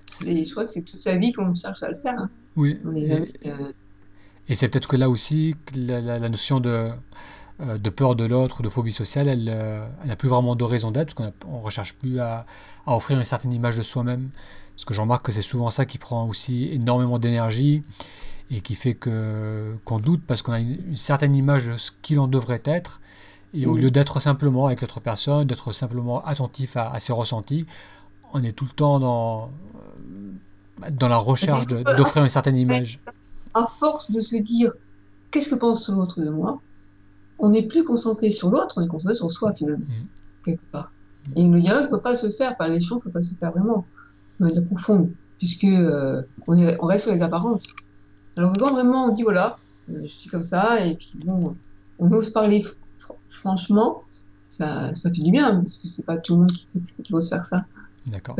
Je 0.07 0.51
crois 0.51 0.65
que 0.65 0.71
c'est 0.71 0.81
toute 0.81 1.01
sa 1.01 1.17
vie 1.17 1.31
qu'on 1.31 1.53
cherche 1.55 1.83
à 1.83 1.89
le 1.89 1.97
faire. 1.97 2.19
Hein. 2.19 2.29
Oui. 2.55 2.79
Euh, 2.85 3.71
et, 4.47 4.55
c'est 4.55 4.67
peut-être 4.67 4.87
que 4.87 4.97
là 4.97 5.09
aussi, 5.09 5.55
la, 5.75 6.01
la 6.01 6.29
notion 6.29 6.59
de, 6.59 6.91
euh, 7.61 7.77
de 7.77 7.89
peur 7.91 8.15
de 8.15 8.25
l'autre 8.25 8.59
ou 8.59 8.63
de 8.63 8.69
phobie 8.69 8.91
sociale, 8.91 9.27
elle 9.27 9.47
euh, 9.47 9.85
n'a 10.05 10.15
plus 10.15 10.27
vraiment 10.27 10.55
de 10.55 10.63
raison 10.63 10.89
d'être, 10.89 11.13
parce 11.13 11.31
qu'on 11.43 11.59
ne 11.59 11.63
recherche 11.63 11.93
plus 11.93 12.19
à, 12.19 12.47
offrir 12.87 13.17
une 13.17 13.23
certaine 13.23 13.53
image 13.53 13.77
de 13.77 13.83
soi-même. 13.83 14.29
Parce 14.83 14.89
que 14.89 14.95
j'en 14.95 15.03
remarque 15.03 15.27
que 15.27 15.31
c'est 15.31 15.41
souvent 15.41 15.69
ça 15.69 15.85
qui 15.85 15.97
prend 15.97 16.27
aussi 16.27 16.67
énormément 16.73 17.17
d'énergie 17.17 17.83
et 18.51 18.59
qui 18.59 18.75
fait 18.75 18.95
que 18.95 19.77
qu'on 19.85 19.97
doute 19.97 20.23
parce 20.27 20.41
qu'on 20.41 20.51
a 20.51 20.59
une, 20.59 20.97
certaine 20.97 21.37
image 21.37 21.67
de 21.67 21.77
ce 21.77 21.91
qu'il 22.01 22.19
en 22.19 22.27
devrait 22.27 22.61
être. 22.65 22.99
Et 23.53 23.65
au 23.65 23.77
lieu 23.77 23.91
d'être 23.91 24.19
simplement 24.19 24.65
avec 24.65 24.81
l'autre 24.81 24.99
personne, 24.99 25.47
d'être 25.47 25.71
simplement 25.71 26.21
attentif 26.25 26.75
à, 26.75 26.99
ses 26.99 27.13
ressentis, 27.13 27.65
on 28.33 28.43
est 28.43 28.51
tout 28.51 28.65
le 28.65 28.71
temps 28.71 28.99
dans, 28.99 29.51
euh, 30.83 30.89
dans 30.91 31.07
la 31.07 31.15
recherche 31.15 31.65
d'offrir 31.65 32.21
une 32.21 32.27
certaine 32.29 32.57
image. 32.57 32.99
À 33.53 33.65
force 33.65 34.11
de 34.11 34.19
se 34.19 34.35
dire 34.35 34.73
qu'est-ce 35.31 35.47
que 35.47 35.55
pense 35.55 35.87
l'autre 35.87 36.19
de 36.19 36.29
moi, 36.29 36.59
on 37.39 37.47
n'est 37.47 37.67
plus 37.67 37.85
concentré 37.85 38.31
sur 38.31 38.49
l'autre, 38.49 38.75
on 38.75 38.81
est 38.81 38.89
concentré 38.89 39.15
sur 39.15 39.31
soi 39.31 39.53
finalement, 39.53 39.85
mm. 39.85 40.43
quelque 40.43 40.71
part. 40.73 40.91
Et 41.37 41.47
le 41.47 41.61
dialogue 41.61 41.83
ne 41.83 41.89
peut 41.89 42.01
pas 42.01 42.17
se 42.17 42.29
faire, 42.31 42.57
par 42.57 42.67
l'échange 42.67 42.99
ne 42.99 43.03
peut 43.05 43.11
pas 43.11 43.21
se 43.21 43.33
faire 43.35 43.51
vraiment, 43.51 43.85
de 44.43 44.49
manière 44.49 44.65
profonde, 44.65 45.11
puisque 45.37 45.63
euh, 45.63 46.21
on, 46.47 46.57
est, 46.57 46.77
on, 46.81 46.85
reste 46.85 47.05
sur 47.05 47.13
les 47.13 47.21
apparences. 47.21 47.67
Alors 48.37 48.53
quand 48.57 48.71
vraiment 48.71 49.05
on 49.05 49.15
dit 49.15 49.23
voilà, 49.23 49.57
euh, 49.89 50.01
je 50.03 50.07
suis 50.07 50.29
comme 50.29 50.43
ça, 50.43 50.85
et 50.85 50.95
puis 50.95 51.13
bon, 51.25 51.55
on 51.99 52.11
ose 52.11 52.29
parler 52.29 52.63
franchement, 53.29 54.03
ça, 54.49 54.93
ça 54.93 55.09
fait 55.09 55.21
du 55.21 55.31
bien, 55.31 55.61
parce 55.61 55.77
que 55.77 55.87
c'est 55.87 56.05
pas 56.05 56.17
tout 56.17 56.33
le 56.33 56.39
monde 56.41 56.51
qui, 56.51 56.67
qui 57.03 57.13
ose 57.13 57.29
faire 57.29 57.45
ça. 57.45 57.65
D'accord. 58.07 58.35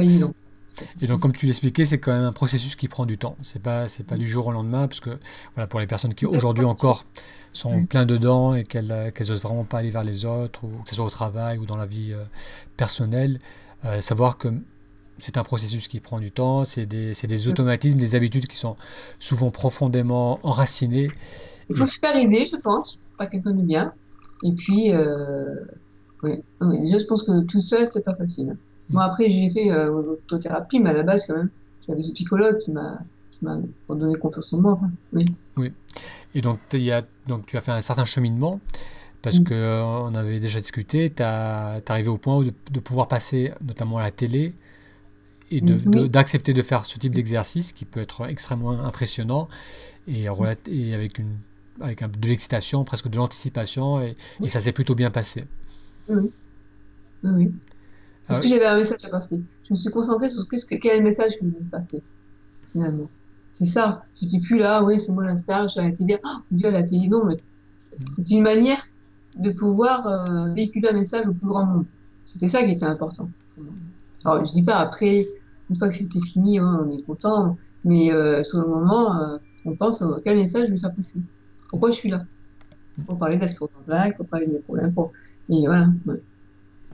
Et 1.02 1.08
donc, 1.08 1.20
comme 1.20 1.34
tu 1.34 1.46
l'expliquais, 1.46 1.86
c'est 1.86 2.00
quand 2.00 2.12
même 2.12 2.24
un 2.24 2.32
processus 2.32 2.76
qui 2.76 2.88
prend 2.88 3.06
du 3.06 3.18
temps. 3.18 3.38
C'est 3.42 3.62
pas, 3.62 3.88
c'est 3.88 4.04
pas 4.04 4.18
du 4.18 4.28
jour 4.28 4.48
au 4.48 4.52
lendemain, 4.52 4.88
parce 4.88 5.00
que 5.00 5.18
voilà, 5.56 5.68
pour 5.68 5.80
les 5.80 5.88
personnes 5.88 6.14
qui 6.14 6.26
aujourd'hui 6.26 6.66
encore 6.66 7.06
sont 7.52 7.82
mm. 7.82 7.88
plein 7.88 8.06
dedans 8.06 8.56
et 8.56 8.64
qu'elles, 8.64 9.12
qu'elles 9.14 9.32
osent 9.32 9.44
vraiment 9.44 9.64
pas 9.64 9.80
aller 9.80 9.92
vers 9.92 10.04
les 10.04 10.26
autres, 10.26 10.64
ou 10.64 10.70
que 10.84 10.90
ce 10.90 10.96
soit 10.96 11.06
au 11.06 11.10
travail 11.10 11.58
ou 11.58 11.66
dans 11.66 11.78
la 11.78 11.86
vie 11.86 12.14
euh, 12.14 12.24
personnelle, 12.78 13.40
euh, 13.86 14.02
savoir 14.02 14.38
que 14.38 14.50
c'est 15.20 15.38
un 15.38 15.44
processus 15.44 15.88
qui 15.88 16.00
prend 16.00 16.20
du 16.20 16.32
temps, 16.32 16.64
c'est 16.64 16.86
des, 16.86 17.48
automatismes, 17.48 17.98
des 17.98 18.16
habitudes 18.16 18.48
qui 18.48 18.58
sont 18.58 18.76
souvent 19.20 19.52
profondément 19.52 20.40
enracinées. 20.44 21.10
Il 21.70 21.78
faut 21.78 21.86
se 21.86 22.00
faire 22.00 22.16
aider, 22.16 22.46
je 22.46 22.58
pense, 22.58 23.00
pas 23.18 23.28
quelqu'un 23.28 23.54
de 23.54 23.62
bien. 23.62 23.94
Et 24.44 24.52
puis, 24.54 24.92
euh, 24.92 25.56
oui. 26.24 26.42
oui, 26.62 26.82
déjà, 26.82 27.00
je 27.00 27.06
pense 27.06 27.24
que 27.24 27.42
tout 27.46 27.62
seul, 27.62 27.88
c'est 27.92 28.04
pas 28.04 28.16
facile. 28.16 28.58
Moi, 28.90 29.04
après, 29.04 29.30
j'ai 29.30 29.50
fait 29.50 29.72
euh, 29.72 30.02
l'autothérapie, 30.02 30.80
mais 30.80 30.90
à 30.90 30.94
la 30.94 31.04
base, 31.04 31.26
quand 31.26 31.36
même, 31.36 31.50
j'avais 31.88 32.04
ce 32.04 32.12
psychologue 32.12 32.60
qui 32.60 32.72
m'a 32.72 33.00
donné 33.90 34.16
confiance 34.16 34.52
en 34.54 34.60
moi. 34.60 34.80
oui. 35.14 35.26
oui. 35.58 35.72
Et 36.36 36.42
donc, 36.42 36.60
y 36.74 36.92
a, 36.92 37.02
donc, 37.28 37.46
tu 37.46 37.58
as 37.58 37.60
fait 37.60 37.72
un 37.72 37.82
certain 37.82 38.06
cheminement, 38.06 38.60
parce 39.22 39.40
mm. 39.40 39.44
qu'on 39.44 39.54
euh, 39.54 39.82
on 39.84 40.16
avait 40.16 40.40
déjà 40.40 40.60
discuté, 40.60 41.12
tu 41.12 41.22
es 41.22 41.26
arrivé 41.26 42.08
au 42.10 42.18
point 42.18 42.44
de, 42.44 42.52
de, 42.72 42.80
pouvoir 42.80 43.08
passer 43.08 43.52
notamment 43.62 43.98
à 43.98 44.02
la 44.02 44.12
télé 44.12 44.56
et 45.58 45.62
d'accepter 46.10 46.54
de, 46.54 46.62
de, 46.62 46.64
faire 46.66 46.86
ce 46.86 46.98
type 46.98 47.14
d'exercice 47.14 47.74
qui 47.74 47.86
peut 47.86 48.00
être 48.00 48.28
extrêmement 48.28 48.72
impressionnant 48.72 49.48
et, 50.08 50.24
et 50.24 50.94
avec, 50.94 51.20
une, 51.20 51.32
avec 51.82 52.02
un, 52.02 52.08
de 52.08 52.28
l'excitation, 52.28 52.84
presque 52.84 53.10
de 53.10 53.18
l'anticipation, 53.18 54.02
et, 54.02 54.16
et, 54.42 54.50
ça 54.50 54.60
s'est 54.62 54.72
plutôt 54.72 54.96
bien 54.96 55.12
passé. 55.12 55.46
Oui. 56.10 56.32
Oui. 57.24 57.52
Parce 58.28 58.40
que 58.40 58.48
j'avais 58.48 58.66
un 58.66 58.78
message 58.78 59.04
à 59.04 59.10
passer? 59.10 59.42
Je 59.68 59.74
me 59.74 59.76
suis 59.78 59.92
concentrée 59.92 60.30
sur 60.30 60.44
ce 60.44 60.66
que, 60.66 60.76
quel 60.76 61.04
message 61.04 61.34
que 61.34 61.46
je 61.46 61.52
voulais 61.52 61.70
passer, 61.72 62.02
finalement. 62.72 63.10
C'est 63.52 63.66
ça. 63.66 64.04
Je 64.20 64.28
dis 64.28 64.40
plus 64.40 64.58
là, 64.58 64.84
oui, 64.84 65.00
c'est 65.00 65.12
moi 65.12 65.24
l'instar, 65.24 65.68
à 65.76 65.82
la 65.82 65.92
télé. 65.92 66.20
Oh, 66.26 66.40
Dieu, 66.52 66.70
la 66.72 66.84
télé, 66.84 67.08
non, 67.08 67.26
mais 67.26 67.38
c'est 68.16 68.32
une 68.32 68.42
manière 68.42 68.84
de 69.38 69.52
pouvoir 69.52 70.08
euh, 70.08 70.54
véhiculer 70.54 70.90
un 70.90 70.94
message 70.94 71.28
au 71.28 71.34
plus 71.34 71.48
grand 71.48 71.66
nombre. 71.66 71.86
C'était 72.26 72.48
ça 72.48 72.64
qui 72.64 72.72
était 72.72 72.86
important. 72.86 73.30
Alors, 74.26 74.46
je 74.46 74.52
dis 74.52 74.64
pas 74.64 74.78
après, 74.78 75.28
une 75.70 75.76
fois 75.76 75.90
que 75.90 75.96
c'était 75.96 76.20
fini, 76.20 76.60
hein, 76.60 76.86
on 76.86 76.92
est 76.92 77.02
content, 77.04 77.58
mais 77.86 78.12
euh, 78.12 78.44
sur 78.44 78.60
le 78.60 78.68
moment, 78.68 79.20
euh, 79.20 79.38
on 79.66 79.76
pense 79.76 80.02
à 80.02 80.08
quel 80.24 80.38
message 80.38 80.68
je 80.68 80.74
vais 80.74 80.80
faire 80.80 80.94
passer. 80.94 81.20
Pourquoi 81.70 81.92
je 81.92 81.96
suis 81.96 82.10
là? 82.10 82.26
Pour 83.08 83.18
parler 83.18 83.38
de 83.38 83.42
la 83.42 83.48
en 83.48 83.70
blague, 83.88 84.16
pour 84.18 84.28
parler 84.28 84.48
de 84.48 84.54
mes 84.54 84.60
problèmes, 84.60 84.94
pour... 84.94 85.12
Et 85.50 85.66
voilà. 85.66 85.88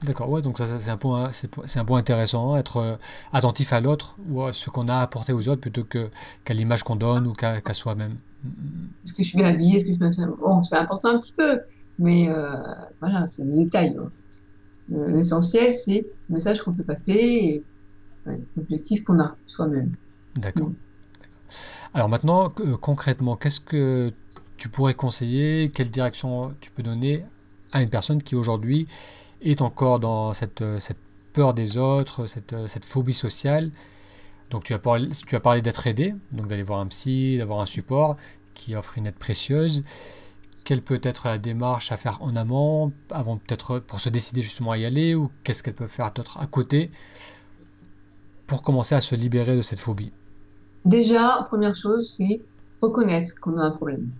D'accord, 0.06 0.30
ouais, 0.30 0.40
donc 0.40 0.56
ça, 0.56 0.64
c'est 0.66 0.90
un 0.90 0.96
point, 0.96 1.30
c'est 1.30 1.78
un 1.78 1.84
point 1.84 1.98
intéressant, 1.98 2.56
être 2.56 2.78
euh, 2.78 2.96
attentif 3.32 3.72
à 3.74 3.80
l'autre 3.80 4.16
ou 4.30 4.42
à 4.42 4.52
ce 4.52 4.70
qu'on 4.70 4.88
a 4.88 4.96
apporté 4.96 5.34
aux 5.34 5.46
autres 5.48 5.60
plutôt 5.60 5.84
que 5.84 6.08
qu'à 6.44 6.54
l'image 6.54 6.84
qu'on 6.84 6.96
donne 6.96 7.26
ou 7.26 7.34
qu'à 7.34 7.74
soi-même. 7.74 8.16
Est-ce 9.04 9.12
que 9.12 9.22
je 9.22 9.28
suis 9.28 9.36
bien 9.36 9.48
habillée? 9.48 9.76
Est-ce 9.76 9.84
que 9.84 9.92
je 9.92 9.98
bien 9.98 10.34
Bon, 10.40 10.62
c'est 10.62 10.76
important 10.76 11.10
un 11.10 11.18
petit 11.18 11.34
peu, 11.34 11.60
mais 11.98 12.30
euh, 12.30 12.56
voilà, 13.00 13.26
c'est 13.30 13.44
des 13.44 13.64
détails. 13.64 13.94
Hein. 13.98 14.10
L'essentiel, 15.08 15.76
c'est 15.76 16.06
le 16.28 16.34
message 16.34 16.62
qu'on 16.62 16.72
peut 16.72 16.82
passer 16.82 17.12
et 17.12 17.62
l'objectif 18.56 19.04
qu'on 19.04 19.20
a 19.20 19.36
soi-même. 19.46 19.92
D'accord. 20.36 20.70
Alors 21.94 22.08
maintenant, 22.08 22.48
concrètement, 22.80 23.36
qu'est-ce 23.36 23.60
que 23.60 24.12
tu 24.56 24.68
pourrais 24.68 24.94
conseiller? 24.94 25.70
Quelle 25.70 25.90
direction 25.90 26.54
tu 26.60 26.70
peux 26.70 26.82
donner 26.82 27.24
à 27.72 27.82
une 27.82 27.90
personne 27.90 28.22
qui 28.22 28.36
aujourd'hui 28.36 28.86
est 29.40 29.62
encore 29.62 30.00
dans 30.00 30.32
cette, 30.32 30.60
euh, 30.60 30.78
cette 30.78 30.98
peur 31.32 31.54
des 31.54 31.78
autres, 31.78 32.26
cette, 32.26 32.52
euh, 32.52 32.66
cette, 32.68 32.84
phobie 32.84 33.14
sociale? 33.14 33.70
Donc 34.50 34.64
tu 34.64 34.74
as 34.74 34.78
parlé, 34.78 35.08
tu 35.26 35.34
as 35.34 35.40
parlé 35.40 35.62
d'être 35.62 35.86
aidé, 35.86 36.14
donc 36.32 36.46
d'aller 36.46 36.62
voir 36.62 36.80
un 36.80 36.86
psy, 36.86 37.36
d'avoir 37.38 37.60
un 37.60 37.66
support 37.66 38.16
qui 38.54 38.74
offre 38.74 38.98
une 38.98 39.06
aide 39.06 39.14
précieuse. 39.14 39.82
Quelle 40.64 40.82
peut 40.82 41.00
être 41.02 41.26
la 41.26 41.38
démarche 41.38 41.90
à 41.90 41.96
faire 41.96 42.20
en 42.22 42.36
amont, 42.36 42.92
avant 43.10 43.38
peut-être 43.38 43.78
pour 43.78 43.98
se 43.98 44.08
décider 44.08 44.42
justement 44.42 44.72
à 44.72 44.78
y 44.78 44.84
aller, 44.84 45.14
ou 45.14 45.30
qu'est-ce 45.42 45.62
qu'elle 45.62 45.74
peut 45.74 45.86
faire 45.86 46.12
d'autre 46.12 46.38
à 46.38 46.46
côté? 46.46 46.90
Pour 48.50 48.62
commencer 48.62 48.94
à 48.94 49.00
se 49.00 49.14
libérer 49.14 49.56
de 49.56 49.62
cette 49.62 49.80
phobie? 49.80 50.12
Déjà, 50.84 51.46
première 51.48 51.74
chose, 51.74 52.14
c'est 52.16 52.42
reconnaître 52.82 53.34
qu'on 53.40 53.56
a 53.56 53.62
un 53.62 53.70
problème 53.70 54.10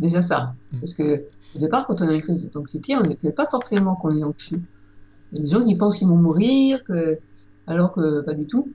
déjà 0.00 0.22
ça. 0.22 0.54
Mm. 0.72 0.80
Parce 0.80 0.94
que 0.94 1.24
au 1.54 1.58
départ, 1.58 1.86
quand 1.86 2.00
on 2.00 2.08
a 2.08 2.14
une 2.14 2.22
crise 2.22 2.50
d'anxiété, 2.50 2.96
on 2.96 3.02
ne 3.02 3.14
fait 3.14 3.32
pas 3.32 3.46
forcément 3.48 3.94
qu'on 3.94 4.16
est 4.16 4.24
anxieux. 4.24 4.60
Il 5.32 5.38
y 5.38 5.40
a 5.40 5.44
des 5.44 5.48
gens 5.50 5.64
qui 5.64 5.76
pensent 5.76 5.96
qu'ils 5.96 6.08
vont 6.08 6.16
mourir, 6.16 6.82
que... 6.84 7.18
alors 7.66 7.92
que 7.92 8.22
pas 8.22 8.34
du 8.34 8.46
tout. 8.46 8.68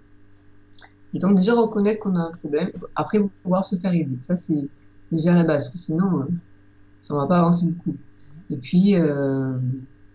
Et 1.13 1.19
donc 1.19 1.35
déjà 1.35 1.53
reconnaître 1.53 1.99
qu'on 1.99 2.15
a 2.15 2.21
un 2.29 2.31
problème, 2.31 2.71
après 2.95 3.19
pouvoir 3.43 3.65
se 3.65 3.75
faire 3.75 3.93
aider. 3.93 4.17
Ça, 4.21 4.37
c'est 4.37 4.67
déjà 5.11 5.33
la 5.33 5.43
base, 5.43 5.63
parce 5.63 5.71
que 5.71 5.77
sinon, 5.77 6.21
euh, 6.21 6.25
ça 7.01 7.13
ne 7.13 7.19
va 7.19 7.27
pas 7.27 7.39
avancer 7.39 7.65
beaucoup. 7.65 7.97
Et 8.51 8.57
puis, 8.57 8.95
euh, 8.95 9.57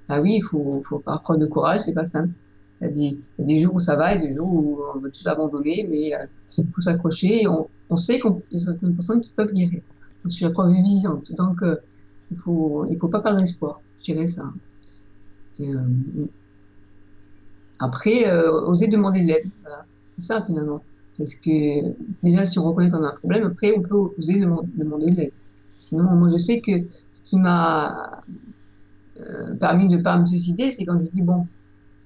ah 0.09 0.21
oui, 0.21 0.37
il 0.37 0.43
faut, 0.43 0.83
faut 0.85 0.99
pas 0.99 1.19
prendre 1.19 1.41
de 1.41 1.47
courage, 1.47 1.83
c'est 1.83 1.93
pas 1.93 2.07
simple. 2.07 2.31
Il 2.81 2.87
y, 2.87 2.89
a 2.89 2.93
des, 2.93 3.01
y, 3.01 3.43
a 3.43 3.45
des, 3.45 3.59
jours 3.59 3.75
où 3.75 3.81
ça 3.81 3.97
va 3.97 4.15
et 4.15 4.19
des 4.19 4.35
jours 4.35 4.53
où 4.53 4.81
on 4.95 4.99
veut 4.99 5.11
tout 5.11 5.29
abandonner, 5.29 5.87
mais 5.91 6.15
euh, 6.15 6.25
il 6.57 6.67
faut 6.75 6.81
s'accrocher. 6.81 7.47
On, 7.47 7.69
on 7.91 7.97
sait 7.97 8.21
qu'il 8.21 8.33
y 8.53 8.57
a 8.57 8.61
certaines 8.61 8.95
personnes 8.95 9.21
qui 9.21 9.31
peuvent 9.33 9.53
guérir 9.53 9.83
je 10.25 10.31
suis 10.31 10.45
la 10.45 10.51
preuve 10.51 10.73
vivante. 10.73 11.33
Donc, 11.35 11.63
euh, 11.63 11.77
il 12.31 12.39
faut, 12.39 12.87
il 12.91 12.99
faut 12.99 13.09
pas 13.09 13.21
perdre 13.21 13.41
espoir. 13.41 13.81
Je 14.01 14.13
dirais 14.13 14.29
ça. 14.29 14.45
Euh, 15.61 15.75
après, 17.79 18.29
euh, 18.29 18.51
oser 18.51 18.89
demander 18.89 19.23
de 19.23 19.27
l'aide. 19.27 19.51
Voilà. 19.63 19.85
C'est 20.15 20.23
ça 20.23 20.43
finalement. 20.47 20.83
Parce 21.19 21.35
que 21.35 21.95
déjà, 22.23 22.47
si 22.47 22.59
on 22.59 22.65
reconnaît 22.65 22.91
qu'on 22.91 23.03
a 23.03 23.09
un 23.09 23.17
problème, 23.17 23.47
après, 23.47 23.73
on 23.77 23.83
peut 23.83 23.95
oser 24.19 24.41
demander 24.41 25.11
de 25.11 25.17
l'aide. 25.17 25.33
Sinon, 25.79 26.05
moi, 26.05 26.29
je 26.31 26.37
sais 26.37 26.61
que 26.61 26.73
ce 27.13 27.21
qui 27.23 27.39
m'a 27.39 28.23
permis 29.59 29.87
de 29.89 29.99
ne 29.99 30.03
pas 30.03 30.17
me 30.17 30.25
suicider, 30.25 30.73
c'est 30.73 30.85
quand 30.85 30.99
je 30.99 31.11
dis, 31.11 31.21
bon, 31.21 31.47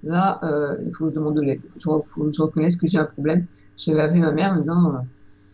là, 0.05 0.41
euh, 0.43 0.77
il 0.87 0.95
faut 0.95 1.07
que 1.07 1.11
je 1.11 1.17
demande 1.17 1.37
de 1.37 1.55
que 1.55 1.61
je 1.79 2.43
reconnaisse 2.43 2.77
que 2.77 2.87
j'ai 2.87 2.99
un 2.99 3.05
problème. 3.05 3.47
J'avais 3.77 4.01
appelé 4.01 4.21
ma 4.21 4.33
mère 4.33 4.53
en 4.53 4.61
disant, 4.61 5.07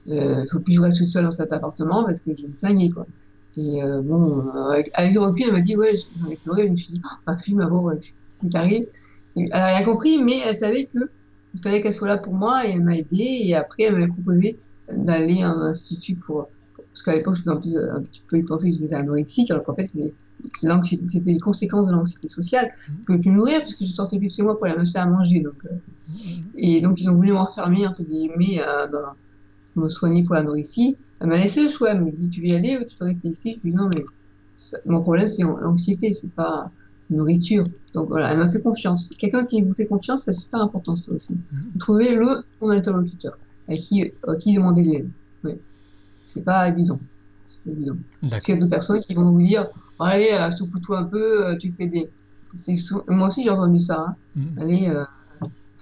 il 0.06 0.18
euh, 0.18 0.44
faut 0.50 0.60
plus 0.60 0.72
que 0.72 0.76
je 0.76 0.80
reste 0.80 0.98
toute 0.98 1.08
seule 1.08 1.24
dans 1.24 1.30
cet 1.30 1.52
appartement 1.52 2.04
parce 2.04 2.20
que 2.20 2.34
je 2.34 2.46
me 2.46 2.52
plaignais, 2.52 2.90
quoi. 2.90 3.06
Et 3.56 3.82
euh, 3.82 4.00
bon, 4.00 4.48
avec, 4.70 4.90
avec, 4.94 5.14
le 5.14 5.20
recul, 5.20 5.46
elle 5.48 5.52
m'a 5.52 5.60
dit, 5.60 5.76
ouais, 5.76 5.94
j'en 6.20 6.30
ai 6.30 6.36
pleuré. 6.36 6.66
Je 6.66 6.72
me 6.72 6.76
suis 6.76 6.92
dit, 6.94 7.02
oh, 7.04 7.16
ma 7.26 7.36
fille, 7.36 7.54
ma 7.54 7.66
pauvre, 7.66 7.94
c'est 8.32 8.54
arrivé. 8.54 8.88
Elle 9.36 9.52
a 9.52 9.76
rien 9.76 9.84
compris, 9.84 10.22
mais 10.22 10.38
elle 10.44 10.56
savait 10.56 10.86
que 10.86 10.98
il 11.54 11.60
fallait 11.62 11.82
qu'elle 11.82 11.92
soit 11.92 12.06
là 12.06 12.16
pour 12.16 12.32
moi 12.32 12.66
et 12.66 12.70
elle 12.70 12.82
m'a 12.82 12.96
aidé. 12.96 13.40
Et 13.44 13.54
après, 13.54 13.84
elle 13.84 13.94
m'avait 13.94 14.06
proposé 14.06 14.58
d'aller 14.92 15.42
à 15.42 15.50
un 15.50 15.60
institut 15.62 16.14
pour, 16.14 16.48
parce 16.76 17.02
qu'à 17.02 17.14
l'époque, 17.14 17.34
je 17.34 17.42
faisais 17.42 17.50
un, 17.50 17.56
peu, 17.56 17.90
un 17.90 18.02
petit 18.02 18.22
peu 18.28 18.40
que 18.40 18.70
j'étais 18.70 18.94
anorexique, 18.94 19.50
alors 19.50 19.64
qu'en 19.64 19.74
fait, 19.74 19.90
c'était 20.82 21.32
les 21.32 21.38
conséquences 21.38 21.88
de 21.88 21.92
l'anxiété 21.92 22.28
sociale. 22.28 22.72
Je 22.86 22.92
ne 22.92 23.04
pouvais 23.04 23.18
plus 23.18 23.30
nourrir 23.30 23.60
parce 23.60 23.74
que 23.74 23.84
je 23.84 23.92
sortais 23.92 24.18
plus 24.18 24.28
de 24.28 24.32
chez 24.32 24.42
moi 24.42 24.56
pour 24.56 24.66
aller 24.66 24.76
m'acheter 24.76 24.98
à 24.98 25.06
manger. 25.06 25.40
Donc, 25.40 25.54
euh, 25.64 25.74
et 26.56 26.80
donc, 26.80 27.00
ils 27.00 27.08
ont 27.08 27.14
voulu 27.14 27.32
m'enfermer, 27.32 27.86
entre 27.86 28.02
guillemets, 28.02 28.60
euh, 28.60 28.88
dans, 28.88 29.80
me 29.80 29.88
soigner 29.88 30.24
pour 30.24 30.34
l'anorexie. 30.34 30.96
Elle 31.20 31.28
m'a 31.28 31.38
laissé 31.38 31.62
le 31.62 31.68
choix. 31.68 31.90
Elle 31.90 32.02
me 32.02 32.10
dit, 32.10 32.28
tu 32.28 32.40
veux 32.40 32.48
y 32.48 32.54
aller 32.54 32.76
ou 32.78 32.84
tu 32.84 32.96
peux 32.96 33.04
rester 33.04 33.28
ici? 33.28 33.54
Je 33.56 33.62
lui 33.62 33.70
dis, 33.70 33.76
non, 33.76 33.88
mais 33.94 34.04
mon 34.86 35.00
problème, 35.00 35.28
c'est 35.28 35.42
l'anxiété, 35.42 36.12
c'est 36.12 36.30
pas 36.30 36.70
nourriture. 37.10 37.66
Donc 37.94 38.08
voilà, 38.08 38.32
elle 38.32 38.38
m'a 38.38 38.50
fait 38.50 38.60
confiance. 38.60 39.08
Quelqu'un 39.18 39.44
qui 39.44 39.62
vous 39.62 39.74
fait 39.74 39.86
confiance, 39.86 40.24
c'est 40.24 40.32
super 40.32 40.60
important 40.60 40.96
ça 40.96 41.12
aussi. 41.12 41.32
Mhm. 41.32 41.78
Trouver 41.78 42.14
le 42.14 42.44
bon 42.60 42.70
interlocuteur 42.70 43.36
à 43.68 43.76
qui, 43.76 44.12
à 44.26 44.36
qui 44.36 44.54
demander 44.54 44.82
de 44.82 44.90
l'aide. 44.90 45.10
Oui. 45.44 45.52
C'est 46.24 46.44
pas 46.44 46.68
évident. 46.68 47.00
C'est 47.48 47.58
pas 47.64 47.70
évident. 47.70 47.96
Parce 48.28 48.44
qu'il 48.44 48.54
y 48.54 48.58
a 48.58 48.60
d'autres 48.60 48.70
personnes 48.70 49.00
qui 49.00 49.14
vont 49.14 49.32
vous 49.32 49.42
dire 49.42 49.66
Allez, 50.00 50.30
euh, 50.32 50.50
secoue-toi 50.50 51.00
un 51.00 51.04
peu, 51.04 51.46
euh, 51.46 51.56
tu 51.56 51.72
fais 51.76 51.86
des. 51.86 52.08
Moi 53.08 53.28
aussi, 53.28 53.42
j'ai 53.42 53.50
entendu 53.50 53.78
ça. 53.78 54.06
Hein. 54.08 54.16
Mhm. 54.34 54.58
Allez, 54.60 54.88
euh... 54.88 55.04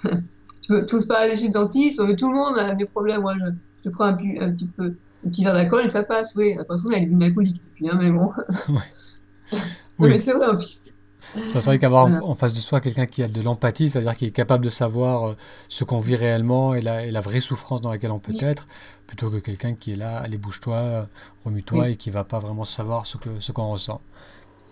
tu 0.63 0.73
veux 0.73 1.07
pas 1.07 1.21
aller 1.21 1.37
chez 1.37 1.47
le 1.47 1.53
dentiste, 1.53 1.99
tout 2.17 2.31
le 2.31 2.37
monde 2.37 2.59
a 2.59 2.75
des 2.75 2.85
problèmes. 2.85 3.23
Moi, 3.23 3.35
je, 3.39 3.51
je 3.85 3.91
prends 3.91 4.07
un, 4.07 4.13
un, 4.13 4.53
petit 4.53 4.67
peu 4.67 4.95
un 5.27 5.31
petit 5.31 5.45
verre 5.45 5.55
d'alcool 5.55 5.87
et 5.87 5.91
ça 5.91 6.03
passe. 6.03 6.35
Oui, 6.37 6.55
la 6.57 6.65
personne, 6.65 6.93
elle 6.93 7.05
est 7.05 7.07
une 7.07 7.23
alcoolique. 7.23 7.63
Puis, 7.75 7.89
hein, 7.89 7.99
mais 8.01 8.11
bon. 8.11 8.33
oui. 8.69 10.11
mais 10.11 10.19
c'est 10.19 10.33
vrai, 10.33 10.47
en 10.47 10.57
plus. 10.57 10.88
C'est 11.35 11.64
vrai 11.64 11.79
qu'avoir 11.79 12.07
en 12.07 12.35
face 12.35 12.55
de 12.55 12.61
soi 12.61 12.81
quelqu'un 12.81 13.07
qui 13.07 13.23
a 13.23 13.29
de 13.29 13.41
l'empathie, 13.43 13.88
c'est-à-dire 13.88 14.17
qui 14.17 14.27
est 14.27 14.31
capable 14.31 14.64
de 14.64 14.71
savoir 14.71 15.29
euh, 15.29 15.37
ce 15.69 15.85
qu'on 15.85 16.01
vit 16.01 16.17
réellement 16.17 16.75
et 16.75 16.81
la, 16.81 17.05
et 17.05 17.11
la, 17.11 17.21
vraie 17.21 17.41
souffrance 17.41 17.81
dans 17.81 17.91
laquelle 17.91 18.12
on 18.12 18.19
peut 18.19 18.37
être, 18.41 18.67
plutôt 19.07 19.31
que 19.31 19.37
quelqu'un 19.37 19.75
qui 19.75 19.93
est 19.93 19.97
là, 19.97 20.19
allez 20.19 20.38
bouge-toi, 20.38 21.09
remue-toi 21.45 21.91
et 21.91 21.97
qui 21.97 22.11
va 22.11 22.25
pas 22.25 22.38
vraiment 22.38 22.64
savoir 22.64 23.07
ce 23.07 23.17
qu'on 23.19 23.41
ce 23.41 23.53
qu'on 23.53 23.71
ressent. 23.71 24.01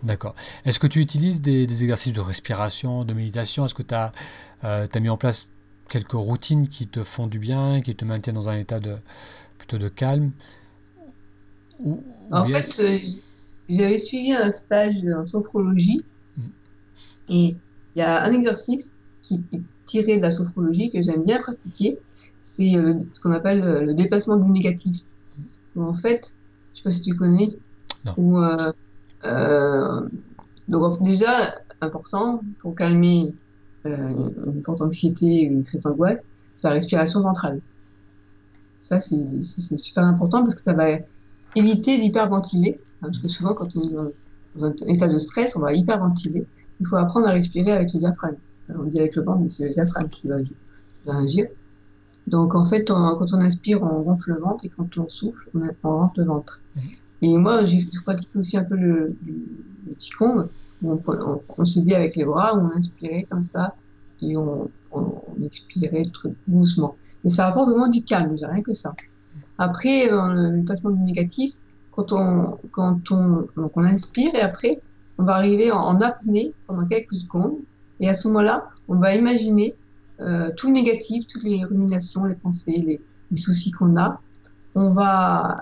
D'accord. 0.02 0.34
Est-ce 0.64 0.78
que 0.78 0.86
tu 0.86 1.00
utilises 1.00 1.40
des, 1.40 1.66
des, 1.66 1.82
exercices 1.82 2.12
de 2.12 2.20
respiration, 2.20 3.04
de 3.04 3.14
méditation? 3.14 3.64
Est-ce 3.64 3.74
que 3.74 3.82
tu 3.82 3.94
as, 3.94 4.12
euh, 4.64 4.86
as, 4.92 5.00
mis 5.00 5.08
en 5.08 5.16
place 5.16 5.50
quelques 5.88 6.12
routines 6.12 6.68
qui 6.68 6.86
te 6.86 7.02
font 7.02 7.26
du 7.26 7.38
bien, 7.38 7.80
qui 7.80 7.94
te 7.94 8.04
maintiennent 8.04 8.36
dans 8.36 8.48
un 8.48 8.56
état 8.56 8.78
de, 8.78 8.96
plutôt 9.58 9.78
de 9.78 9.88
calme? 9.88 10.32
Ou, 11.80 12.02
En 12.30 12.46
fait, 12.46 12.80
euh, 12.80 12.98
j'avais 13.68 13.98
suivi 13.98 14.32
un 14.32 14.52
stage 14.52 14.96
en 15.16 15.26
sophrologie 15.26 16.04
et 17.28 17.56
il 17.94 17.98
y 17.98 18.02
a 18.02 18.22
un 18.22 18.32
exercice 18.32 18.92
qui 19.22 19.42
est 19.52 19.60
tiré 19.86 20.16
de 20.16 20.22
la 20.22 20.30
sophrologie 20.30 20.90
que 20.90 21.00
j'aime 21.02 21.24
bien 21.24 21.40
pratiquer, 21.40 21.98
c'est 22.40 22.76
euh, 22.76 22.94
ce 23.12 23.20
qu'on 23.20 23.32
appelle 23.32 23.62
euh, 23.62 23.82
le 23.82 23.94
déplacement 23.94 24.36
du 24.36 24.50
négatif. 24.50 24.98
en 25.78 25.94
fait, 25.94 26.34
je 26.74 26.80
ne 26.80 26.82
sais 26.82 26.82
pas 26.84 26.90
si 26.90 27.00
tu 27.02 27.14
connais. 27.16 27.56
Euh, 28.18 28.72
euh, 29.24 30.02
donc 30.68 31.02
déjà, 31.02 31.54
important 31.80 32.40
pour 32.60 32.74
calmer 32.74 33.34
euh, 33.86 34.30
une 34.46 34.62
forte 34.62 34.80
anxiété, 34.80 35.42
une 35.42 35.64
crise 35.64 35.82
d'angoisse, 35.82 36.22
c'est 36.54 36.68
la 36.68 36.74
respiration 36.74 37.20
ventrale. 37.20 37.60
Ça, 38.80 39.00
c'est 39.00 39.78
super 39.78 40.04
important 40.04 40.42
parce 40.42 40.54
que 40.54 40.60
ça 40.60 40.72
va 40.72 40.98
éviter 41.56 41.98
d'hyperventiler. 41.98 42.80
Hein, 43.02 43.08
parce 43.08 43.18
que 43.18 43.28
souvent, 43.28 43.54
quand 43.54 43.68
on 43.74 43.82
est 43.82 44.12
dans 44.54 44.66
un 44.66 44.74
état 44.86 45.08
de 45.08 45.18
stress, 45.18 45.56
on 45.56 45.60
va 45.60 45.72
hyperventiler 45.72 46.46
il 46.80 46.86
faut 46.86 46.96
apprendre 46.96 47.26
à 47.26 47.30
respirer 47.30 47.72
avec 47.72 47.92
le 47.92 48.00
diaphragme. 48.00 48.36
on 48.68 48.84
dit 48.84 48.98
avec 48.98 49.16
le 49.16 49.22
ventre, 49.22 49.40
mais 49.40 49.48
c'est 49.48 49.64
le 49.64 49.74
diaphragme 49.74 50.08
qui 50.08 50.28
va, 50.28 50.36
agir. 51.18 51.46
Donc 52.26 52.54
en 52.54 52.66
fait, 52.66 52.84
quand 52.88 53.32
on 53.32 53.40
inspire, 53.40 53.82
on 53.82 54.02
gonfle 54.02 54.32
le 54.32 54.40
ventre 54.40 54.64
et 54.64 54.68
quand 54.68 54.98
on 54.98 55.08
souffle, 55.08 55.48
on, 55.54 55.88
rentre 55.88 56.18
le 56.18 56.24
ventre. 56.24 56.60
Mhm. 56.74 56.82
Et 57.22 57.38
moi, 57.38 57.64
j'ai 57.64 57.86
pratiqué 58.04 58.38
aussi 58.38 58.56
un 58.56 58.64
peu 58.64 58.76
le, 58.76 59.16
le, 59.26 59.34
le 59.86 59.94
Qigong. 59.94 60.48
On, 60.84 61.00
on, 61.58 61.64
se 61.64 61.80
dit 61.80 61.94
avec 61.94 62.16
les 62.16 62.24
bras, 62.24 62.54
on 62.54 62.76
inspirait 62.76 63.26
comme 63.30 63.42
ça 63.42 63.74
et 64.22 64.36
on, 64.36 64.68
expirait 65.44 66.06
doucement. 66.46 66.96
Mais 67.22 67.30
ça 67.30 67.46
apporte 67.46 67.70
vraiment 67.70 67.88
du 67.88 68.02
calme, 68.02 68.32
déjà, 68.32 68.48
rien 68.48 68.62
que 68.62 68.72
ça. 68.72 68.94
Après, 69.58 70.08
dans 70.08 70.28
le, 70.28 70.62
placement 70.64 70.90
du 70.90 71.02
négatif, 71.02 71.54
quand 71.92 72.12
on, 72.12 72.58
quand 72.70 73.10
on, 73.10 73.46
donc 73.56 73.72
on 73.76 73.84
inspire 73.84 74.34
et 74.34 74.40
après, 74.40 74.80
on 75.18 75.24
va 75.24 75.34
arriver 75.34 75.70
en, 75.70 76.00
apnée 76.00 76.52
pendant 76.66 76.86
quelques 76.86 77.14
secondes. 77.14 77.56
Et 78.00 78.08
à 78.08 78.14
ce 78.14 78.28
moment-là, 78.28 78.68
on 78.88 78.96
va 78.96 79.14
imaginer 79.14 79.74
euh, 80.20 80.50
tout 80.56 80.68
le 80.68 80.74
négatif, 80.74 81.26
toutes 81.26 81.42
les 81.42 81.64
ruminations, 81.64 82.24
les 82.24 82.34
pensées, 82.34 83.00
les, 83.30 83.36
soucis 83.36 83.70
qu'on 83.70 83.96
a. 83.96 84.20
On 84.74 84.90
va 84.90 85.56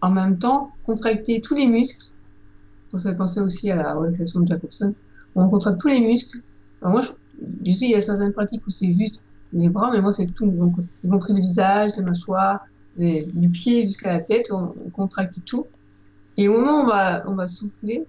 en 0.00 0.10
même 0.10 0.38
temps 0.38 0.72
contracter 0.86 1.40
tous 1.40 1.54
les 1.54 1.66
muscles. 1.66 2.04
On 2.92 2.98
s'est 2.98 3.16
pensé 3.16 3.40
aussi 3.40 3.70
à 3.70 3.76
la 3.76 3.98
réflexion 3.98 4.40
de 4.40 4.46
Jacobson. 4.46 4.94
On 5.34 5.48
contracte 5.48 5.80
tous 5.80 5.88
les 5.88 6.00
muscles. 6.00 6.38
Alors 6.80 6.92
moi, 6.92 7.02
je, 7.64 7.72
sais, 7.72 7.86
il 7.86 7.90
y 7.90 7.94
a 7.94 8.02
certaines 8.02 8.32
pratiques 8.32 8.66
où 8.66 8.70
c'est 8.70 8.92
juste 8.92 9.20
les 9.52 9.68
bras, 9.68 9.90
mais 9.92 10.00
moi, 10.00 10.12
c'est 10.12 10.26
tout. 10.26 10.46
Donc, 10.46 10.76
y 11.04 11.08
compris 11.08 11.32
le 11.32 11.40
visage, 11.40 11.92
la 11.96 12.02
mâchoire, 12.02 12.60
du 12.96 13.48
pied 13.50 13.84
jusqu'à 13.84 14.12
la 14.12 14.20
tête, 14.20 14.48
on, 14.52 14.74
on, 14.84 14.90
contracte 14.90 15.36
tout. 15.44 15.66
Et 16.36 16.48
au 16.48 16.58
moment 16.58 16.80
où 16.80 16.84
on 16.84 16.86
va, 16.86 17.22
on 17.26 17.34
va 17.34 17.48
souffler, 17.48 18.06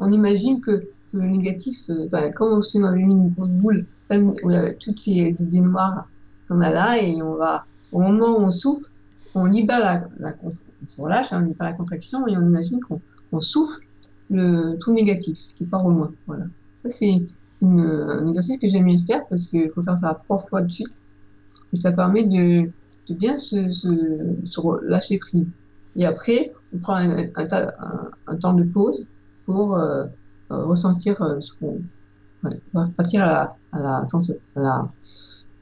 on 0.00 0.12
imagine 0.12 0.60
que 0.60 0.82
le 1.12 1.26
négatif, 1.26 1.78
ben, 2.10 2.32
si 2.62 2.78
on 2.78 2.84
avait 2.84 3.02
mis 3.02 3.14
une 3.14 3.30
grosse 3.30 3.48
boule, 3.48 3.86
toutes 4.80 5.00
ces 5.00 5.34
idées 5.40 5.60
noires 5.60 6.08
qu'on 6.48 6.60
a 6.60 6.70
là, 6.70 7.02
et 7.02 7.22
on 7.22 7.34
va, 7.34 7.64
au 7.92 8.00
moment 8.00 8.38
où 8.38 8.42
on 8.42 8.50
souffle, 8.50 8.84
on 9.34 9.44
libère 9.44 9.80
la, 10.20 10.34
on 10.42 10.52
se 10.88 11.00
relâche, 11.00 11.32
hein, 11.32 11.42
on 11.42 11.46
libère 11.48 11.66
la 11.66 11.72
contraction, 11.74 12.26
et 12.26 12.36
on 12.36 12.40
imagine 12.40 12.80
qu'on 12.80 13.40
souffle 13.40 13.80
le 14.30 14.76
tout 14.78 14.92
négatif 14.92 15.38
qui 15.56 15.64
part 15.64 15.84
au 15.84 15.90
moins. 15.90 16.12
Voilà. 16.26 16.44
Ça, 16.84 16.90
c'est 16.90 17.22
un 17.62 18.26
exercice 18.28 18.58
que 18.58 18.68
j'aime 18.68 18.86
bien 18.86 19.04
faire 19.06 19.26
parce 19.28 19.46
qu'il 19.46 19.70
faut 19.70 19.82
faire 19.82 19.98
ça 20.00 20.20
trois 20.24 20.38
fois 20.38 20.62
de 20.62 20.70
suite. 20.70 20.92
Et 21.72 21.76
ça 21.76 21.92
permet 21.92 22.24
de, 22.24 22.70
bien 23.14 23.38
se, 23.38 23.72
se, 23.72 23.88
se, 24.46 24.86
lâcher 24.86 25.18
prise. 25.18 25.50
Et 25.96 26.06
après, 26.06 26.52
on 26.74 26.78
prend 26.78 26.96
un 26.96 28.36
temps 28.36 28.54
de 28.54 28.64
pause 28.64 29.06
pour 29.48 29.76
euh, 29.76 30.04
euh, 30.50 30.64
ressentir 30.66 31.22
euh, 31.22 31.40
ce 31.40 31.54
qu'on 31.54 31.80
ouais, 32.44 32.60
partir 32.98 33.22
à 33.22 33.26
la, 33.26 33.56
à 33.72 34.06
la, 34.56 34.88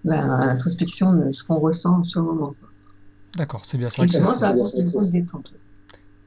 l'introspection 0.02 1.12
de 1.12 1.30
ce 1.30 1.44
qu'on 1.44 1.60
ressent 1.60 2.02
sur 2.02 2.22
le 2.22 2.26
moment. 2.26 2.52
D'accord, 3.36 3.64
c'est 3.64 3.78
bien. 3.78 3.88
C'est 3.88 4.02
vrai 4.02 4.08
que 4.08 4.12
ça, 4.14 4.22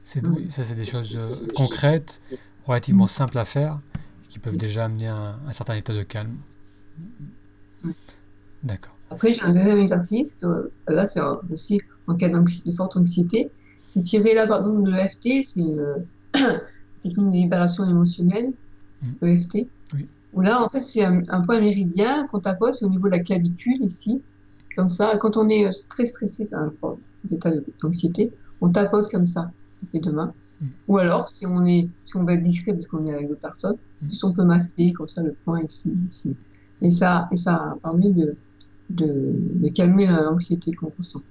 c'est 0.02 0.22
des 0.22 0.50
ça, 0.50 0.64
c'est 0.64 0.76
des 0.76 0.86
choses 0.86 1.20
concrètes, 1.54 2.22
relativement 2.66 3.06
mm. 3.06 3.10
simples 3.10 3.38
à 3.38 3.44
faire, 3.44 3.80
qui 4.30 4.40
peuvent 4.40 4.56
déjà 4.56 4.86
amener 4.86 5.08
un, 5.08 5.36
un 5.46 5.52
certain 5.52 5.76
état 5.76 5.94
de 5.94 6.04
calme. 6.04 6.38
D'accord. 8.64 8.96
Après, 9.12 9.34
j'ai 9.34 9.42
un 9.42 9.52
deuxième 9.52 9.80
exercice, 9.80 10.34
là, 10.88 11.08
c'est 11.08 11.20
aussi 11.52 11.82
en 12.08 12.16
cas 12.16 12.30
de 12.30 12.74
forte 12.74 12.96
anxiété. 12.96 13.52
C'est 13.90 14.04
tirer 14.04 14.34
là, 14.34 14.48
par 14.48 14.60
exemple, 14.60 14.84
de 14.84 14.92
l'EFT, 14.92 15.44
c'est 15.44 16.40
technique 17.02 17.32
de 17.32 17.38
libération 17.38 17.86
émotionnelle, 17.86 18.54
mm. 19.02 19.26
EFT. 19.26 19.68
Oui. 19.94 20.08
Où 20.34 20.42
là, 20.42 20.64
en 20.64 20.70
fait, 20.70 20.82
c'est 20.82 21.04
un, 21.04 21.42
point 21.42 21.60
méridien 21.60 22.28
qu'on 22.28 22.40
tapote, 22.40 22.76
c'est 22.76 22.86
au 22.86 22.90
niveau 22.90 23.08
de 23.08 23.14
la 23.14 23.20
clavicule 23.20 23.84
ici. 23.84 24.22
Comme 24.76 24.90
ça, 24.90 25.18
quand 25.18 25.38
on 25.38 25.50
est 25.50 25.70
très 25.90 26.06
stressé, 26.06 26.48
un 26.52 26.72
état 27.32 27.52
d'anxiété, 27.82 28.32
on 28.62 28.70
tapote 28.70 29.10
comme 29.10 29.26
ça, 29.26 29.52
les 29.94 30.00
deux 30.00 30.12
mains. 30.12 30.34
Mm. 30.62 30.66
Ou 30.88 30.98
alors, 31.00 31.28
si 31.28 31.46
on, 31.46 31.66
est, 31.66 31.88
si 32.04 32.16
on 32.16 32.24
va 32.24 32.34
être 32.34 32.44
discret 32.44 32.74
parce 32.74 32.88
qu'on 32.88 33.06
est 33.08 33.14
avec 33.14 33.28
d'autres 33.28 33.42
personnes, 33.42 33.78
mm. 34.02 34.10
on 34.24 34.34
peut 34.34 34.44
masser 34.44 34.92
comme 34.92 35.08
ça 35.08 35.24
le 35.24 35.34
point 35.46 35.62
ici, 35.62 35.92
ici. 36.08 36.36
Et 36.82 36.92
ça, 36.92 37.28
et 37.32 37.36
ça 37.36 37.76
permet 37.82 38.12
de, 38.12 38.36
de, 38.90 39.34
de 39.56 39.68
calmer 39.70 40.06
l'anxiété 40.08 40.72
qu'on 40.74 40.92
ressent. 40.98 41.22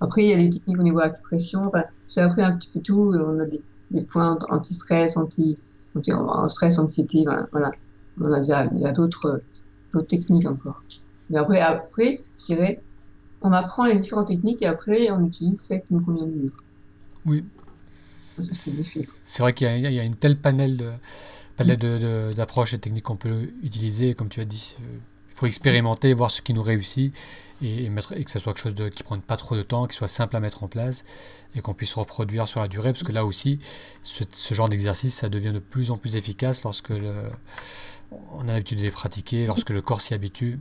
Après, 0.00 0.24
il 0.24 0.28
y 0.28 0.32
a 0.32 0.36
des 0.36 0.50
techniques 0.50 0.78
au 0.78 0.82
niveau 0.82 0.98
de 0.98 1.04
la 1.04 1.10
pression. 1.10 1.66
Enfin, 1.66 1.84
J'ai 2.08 2.20
appris 2.20 2.42
un 2.42 2.52
petit 2.52 2.70
peu 2.72 2.80
tout. 2.80 3.12
On 3.14 3.40
a 3.40 3.46
des, 3.46 3.60
des 3.90 4.02
points 4.02 4.38
anti-stress, 4.50 5.16
anti, 5.16 5.58
anti, 5.96 6.12
stress, 6.48 6.78
anxiété, 6.78 7.24
voilà. 7.52 7.72
On 8.20 8.32
a 8.32 8.40
il 8.40 8.80
y 8.80 8.86
a 8.86 8.92
d'autres, 8.92 9.42
techniques 10.08 10.46
encore. 10.46 10.82
Mais 11.30 11.38
après, 11.38 11.60
après, 11.60 12.20
je 12.40 12.46
dirais, 12.46 12.80
on 13.42 13.52
apprend 13.52 13.84
les 13.84 13.98
différentes 13.98 14.28
techniques 14.28 14.62
et 14.62 14.66
après 14.66 15.10
on 15.10 15.24
utilise 15.26 15.60
celle 15.60 15.80
qui 15.80 15.94
nous 15.94 16.00
convient 16.00 16.26
le 16.26 16.32
mieux. 16.32 16.52
Oui. 17.26 17.44
C'est 17.86 19.40
vrai 19.40 19.52
qu'il 19.52 19.66
y, 19.66 19.80
y, 19.80 19.98
a 19.98 20.04
une 20.04 20.14
telle 20.14 20.36
panel 20.36 20.76
de 20.76 22.32
d'approches 22.34 22.74
et 22.74 22.78
techniques 22.78 23.04
qu'on 23.04 23.16
peut 23.16 23.50
utiliser, 23.62 24.14
comme 24.14 24.28
tu 24.28 24.40
as 24.40 24.44
dit. 24.44 24.76
Faut 25.38 25.46
expérimenter, 25.46 26.12
voir 26.14 26.32
ce 26.32 26.42
qui 26.42 26.52
nous 26.52 26.62
réussit 26.62 27.14
et, 27.62 27.88
mettre, 27.90 28.12
et 28.16 28.24
que 28.24 28.30
ce 28.30 28.40
soit 28.40 28.52
quelque 28.54 28.62
chose 28.62 28.74
de, 28.74 28.88
qui 28.88 29.04
ne 29.04 29.04
prenne 29.04 29.20
pas 29.20 29.36
trop 29.36 29.54
de 29.54 29.62
temps, 29.62 29.86
qui 29.86 29.94
soit 29.96 30.08
simple 30.08 30.34
à 30.34 30.40
mettre 30.40 30.64
en 30.64 30.66
place 30.68 31.04
et 31.54 31.60
qu'on 31.60 31.74
puisse 31.74 31.94
reproduire 31.94 32.48
sur 32.48 32.60
la 32.60 32.66
durée. 32.66 32.92
Parce 32.92 33.04
que 33.04 33.12
là 33.12 33.24
aussi, 33.24 33.60
ce, 34.02 34.24
genre 34.52 34.68
d'exercice, 34.68 35.14
ça 35.14 35.28
devient 35.28 35.52
de 35.52 35.60
plus 35.60 35.92
en 35.92 35.96
plus 35.96 36.16
efficace 36.16 36.64
lorsque 36.64 36.88
le, 36.88 37.12
on 38.32 38.48
a 38.48 38.52
l'habitude 38.52 38.78
de 38.78 38.82
les 38.82 38.90
pratiquer, 38.90 39.46
lorsque 39.46 39.70
le 39.70 39.80
corps 39.80 40.00
s'y 40.00 40.12
habitue. 40.12 40.58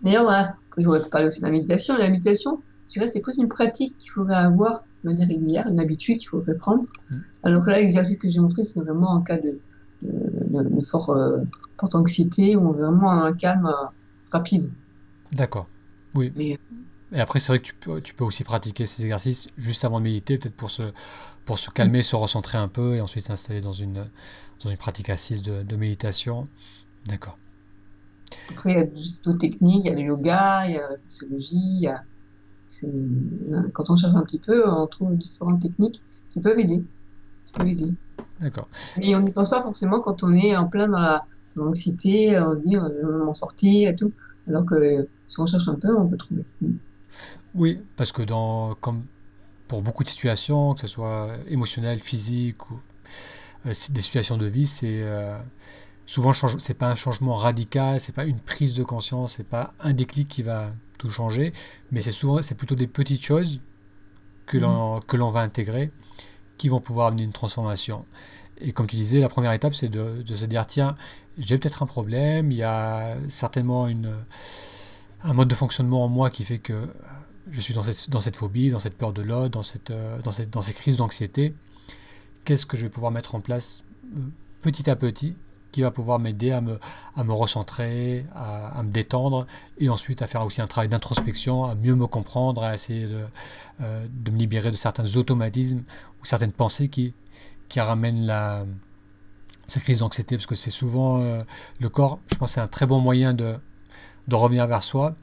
D'ailleurs, 0.00 0.24
voilà, 0.24 0.56
je 0.78 0.84
voudrais 0.84 1.06
parler 1.10 1.28
aussi 1.28 1.40
de 1.40 1.44
la 1.44 1.52
méditation. 1.52 1.98
La 1.98 2.08
méditation, 2.08 2.62
je 2.88 2.94
dirais, 2.94 3.10
c'est 3.12 3.20
plus 3.20 3.36
une 3.36 3.48
pratique 3.48 3.98
qu'il 3.98 4.10
faudrait 4.10 4.36
avoir 4.36 4.84
de 5.04 5.10
manière 5.10 5.28
régulière, 5.28 5.66
une 5.68 5.78
habitude 5.78 6.20
qu'il 6.20 6.28
faudrait 6.30 6.56
prendre. 6.56 6.84
Mm. 7.10 7.16
Alors 7.42 7.62
que 7.62 7.68
là, 7.68 7.80
l'exercice 7.80 8.16
que 8.16 8.30
j'ai 8.30 8.40
montré, 8.40 8.64
c'est 8.64 8.80
vraiment 8.80 9.10
en 9.10 9.20
cas 9.20 9.36
de, 9.36 9.58
de, 10.00 10.62
de, 10.62 10.84
fort, 10.86 11.10
euh, 11.10 11.38
forte 11.78 11.94
anxiété 11.94 12.56
ou 12.56 12.72
vraiment 12.72 13.10
un 13.10 13.32
calme 13.32 13.66
euh, 13.66 13.86
rapide. 14.30 14.70
D'accord. 15.32 15.68
Oui. 16.14 16.32
Mais, 16.36 16.58
et 17.12 17.20
après, 17.20 17.38
c'est 17.38 17.52
vrai 17.52 17.58
que 17.60 17.66
tu 17.66 17.74
peux, 17.74 18.00
tu 18.00 18.14
peux 18.14 18.24
aussi 18.24 18.44
pratiquer 18.44 18.86
ces 18.86 19.04
exercices 19.04 19.48
juste 19.56 19.84
avant 19.84 19.98
de 19.98 20.04
méditer, 20.04 20.38
peut-être 20.38 20.56
pour 20.56 20.70
se, 20.70 20.82
pour 21.44 21.58
se 21.58 21.70
calmer, 21.70 22.02
se 22.02 22.16
recentrer 22.16 22.58
un 22.58 22.68
peu 22.68 22.96
et 22.96 23.00
ensuite 23.00 23.24
s'installer 23.24 23.60
dans 23.60 23.72
une, 23.72 24.06
dans 24.64 24.70
une 24.70 24.76
pratique 24.76 25.10
assise 25.10 25.42
de, 25.42 25.62
de 25.62 25.76
méditation. 25.76 26.44
D'accord. 27.06 27.38
Après, 28.50 28.72
il 28.72 28.78
y 28.78 28.80
a 28.80 28.86
d'autres 29.24 29.38
techniques, 29.38 29.84
il 29.84 29.88
y 29.88 29.90
a 29.90 29.94
le 29.94 30.00
yoga, 30.00 30.66
il 30.66 30.74
y 30.74 30.78
a 30.78 30.90
la 30.90 30.96
physiologie, 31.06 31.86
quand 33.72 33.90
on 33.90 33.96
cherche 33.96 34.14
un 34.14 34.22
petit 34.22 34.40
peu, 34.40 34.68
on 34.68 34.86
trouve 34.86 35.16
différentes 35.16 35.62
techniques 35.62 36.02
qui 36.32 36.40
peuvent 36.40 36.58
aider. 36.58 36.82
aider. 37.64 37.92
D'accord. 38.40 38.68
Mais 38.98 39.14
on 39.14 39.20
n'y 39.20 39.30
pense 39.30 39.50
pas 39.50 39.62
forcément 39.62 40.00
quand 40.00 40.24
on 40.24 40.32
est 40.32 40.56
en 40.56 40.66
plein 40.66 40.88
dans 40.88 41.20
l'anxiété, 41.56 42.38
on 42.38 42.54
se 42.54 42.58
dit 42.58 42.76
on 42.76 42.82
va 42.82 43.24
m'en 43.24 43.34
sortir 43.34 43.90
et 43.90 43.96
tout. 43.96 44.12
Alors 44.48 44.66
que 44.66 45.08
si 45.26 45.40
on 45.40 45.46
cherche 45.46 45.68
un 45.68 45.74
peu, 45.74 45.96
on 45.96 46.06
peut 46.06 46.16
trouver. 46.16 46.44
Oui, 47.54 47.80
parce 47.96 48.12
que 48.12 48.22
dans, 48.22 48.74
comme 48.74 49.04
pour 49.68 49.82
beaucoup 49.82 50.02
de 50.02 50.08
situations, 50.08 50.74
que 50.74 50.80
ce 50.80 50.86
soit 50.86 51.30
émotionnelles, 51.48 52.00
physiques 52.00 52.70
ou 52.70 52.80
euh, 53.66 53.72
des 53.90 54.00
situations 54.00 54.36
de 54.36 54.46
vie, 54.46 54.66
c'est 54.66 55.02
euh, 55.02 55.38
souvent 56.06 56.32
c'est 56.32 56.74
pas 56.74 56.90
un 56.90 56.94
changement 56.94 57.36
radical, 57.36 58.00
c'est 58.00 58.14
pas 58.14 58.24
une 58.24 58.40
prise 58.40 58.74
de 58.74 58.82
conscience, 58.82 59.36
c'est 59.36 59.48
pas 59.48 59.72
un 59.80 59.92
déclic 59.92 60.28
qui 60.28 60.42
va 60.42 60.72
tout 60.98 61.08
changer, 61.08 61.52
mais 61.92 62.00
c'est 62.00 62.12
souvent 62.12 62.42
c'est 62.42 62.54
plutôt 62.56 62.74
des 62.74 62.86
petites 62.86 63.22
choses 63.22 63.60
que 64.46 64.58
l'on 64.58 64.98
mm. 64.98 65.04
que 65.04 65.16
l'on 65.16 65.30
va 65.30 65.40
intégrer 65.40 65.90
qui 66.58 66.68
vont 66.68 66.80
pouvoir 66.80 67.08
amener 67.08 67.24
une 67.24 67.32
transformation. 67.32 68.04
Et 68.58 68.72
comme 68.72 68.86
tu 68.86 68.96
disais, 68.96 69.20
la 69.20 69.28
première 69.28 69.52
étape, 69.52 69.74
c'est 69.74 69.88
de, 69.88 70.22
de, 70.22 70.34
se 70.34 70.44
dire, 70.44 70.66
tiens, 70.66 70.96
j'ai 71.38 71.58
peut-être 71.58 71.82
un 71.82 71.86
problème, 71.86 72.52
il 72.52 72.58
y 72.58 72.62
a 72.62 73.16
certainement 73.26 73.88
une, 73.88 74.14
un 75.22 75.32
mode 75.32 75.48
de 75.48 75.54
fonctionnement 75.54 76.04
en 76.04 76.08
moi 76.08 76.30
qui 76.30 76.44
fait 76.44 76.58
que 76.58 76.88
je 77.50 77.60
suis 77.60 77.74
dans 77.74 77.82
cette, 77.82 78.10
dans 78.10 78.20
cette 78.20 78.36
phobie, 78.36 78.70
dans 78.70 78.78
cette 78.78 78.96
peur 78.96 79.12
de 79.12 79.22
l'autre, 79.22 79.50
dans, 79.50 79.62
cette, 79.62 79.92
dans, 80.22 80.30
cette, 80.30 80.50
dans 80.50 80.60
ces 80.60 80.74
crises 80.74 80.98
d'anxiété. 80.98 81.54
Qu'est-ce 82.44 82.66
que 82.66 82.76
je 82.76 82.84
vais 82.84 82.90
pouvoir 82.90 83.12
mettre 83.12 83.34
en 83.34 83.40
place 83.40 83.84
euh, 84.16 84.20
petit 84.62 84.88
à 84.88 84.96
petit 84.96 85.36
qui 85.72 85.82
va 85.82 85.90
pouvoir 85.90 86.20
m'aider 86.20 86.52
à 86.52 86.60
me, 86.60 86.78
à 87.16 87.24
me 87.24 87.32
recentrer, 87.32 88.24
à, 88.32 88.80
me 88.84 88.92
détendre 88.92 89.44
et 89.78 89.88
ensuite 89.88 90.22
à 90.22 90.28
faire 90.28 90.46
aussi 90.46 90.62
un 90.62 90.68
travail 90.68 90.88
d'introspection, 90.88 91.64
à 91.64 91.74
mieux 91.74 91.96
me 91.96 92.06
comprendre, 92.06 92.62
à 92.62 92.74
essayer 92.74 93.08
de, 93.08 93.24
euh, 93.80 94.06
de 94.08 94.30
me 94.30 94.38
libérer 94.38 94.70
de 94.70 94.76
certains 94.76 95.16
automatismes 95.16 95.82
ou 96.22 96.24
certaines 96.24 96.52
pensées 96.52 96.86
qui, 96.86 97.12
qui 97.68 97.80
ramènent 97.80 98.24
la, 98.24 98.64
ces 99.66 99.80
crises 99.80 100.00
d'anxiété 100.00 100.36
parce 100.36 100.46
que 100.46 100.54
c'est 100.54 100.70
souvent 100.70 101.20
euh, 101.20 101.38
le 101.80 101.88
corps, 101.88 102.20
je 102.30 102.36
pense 102.36 102.52
c'est 102.52 102.60
un 102.60 102.68
très 102.68 102.86
bon 102.86 103.00
moyen 103.00 103.34
de, 103.34 103.56
de 104.28 104.34
revenir 104.34 104.66
vers 104.66 104.82
soi. 104.82 105.14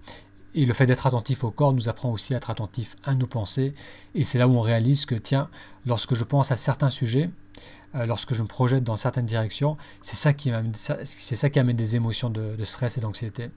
Et 0.54 0.66
le 0.66 0.74
fait 0.74 0.86
d'être 0.86 1.08
attentif 1.08 1.44
au 1.44 1.52
corps 1.52 1.74
nous 1.74 1.88
apprend 1.88 2.10
aussi 2.10 2.34
à 2.34 2.38
être 2.38 2.50
attentif 2.50 2.96
à 3.06 3.16
nos 3.16 3.28
pensées. 3.28 3.74
Et 4.16 4.24
c'est 4.24 4.38
là 4.38 4.48
où 4.48 4.52
on 4.52 4.62
réalise 4.62 5.06
que, 5.06 5.16
tiens, 5.16 5.50
lorsque 5.86 6.14
je 6.14 6.26
pense 6.26 6.52
à 6.52 6.58
certains 6.58 6.90
sujets, 6.90 7.30
euh, 7.96 8.06
lorsque 8.06 8.34
je 8.34 8.42
me 8.42 8.48
projette 8.48 8.84
dans 8.84 8.98
certaines 8.98 9.26
directions, 9.26 9.78
c'est 10.02 10.18
ça 10.18 10.34
qui 10.34 10.52
amène, 10.52 10.74
c'est 10.74 11.36
ça 11.36 11.50
qui 11.50 11.60
amène 11.60 11.76
des 11.76 11.96
émotions 11.96 12.30
de, 12.30 12.62
stress 12.64 12.98
et 12.98 13.02
d'anxiété. 13.02 13.50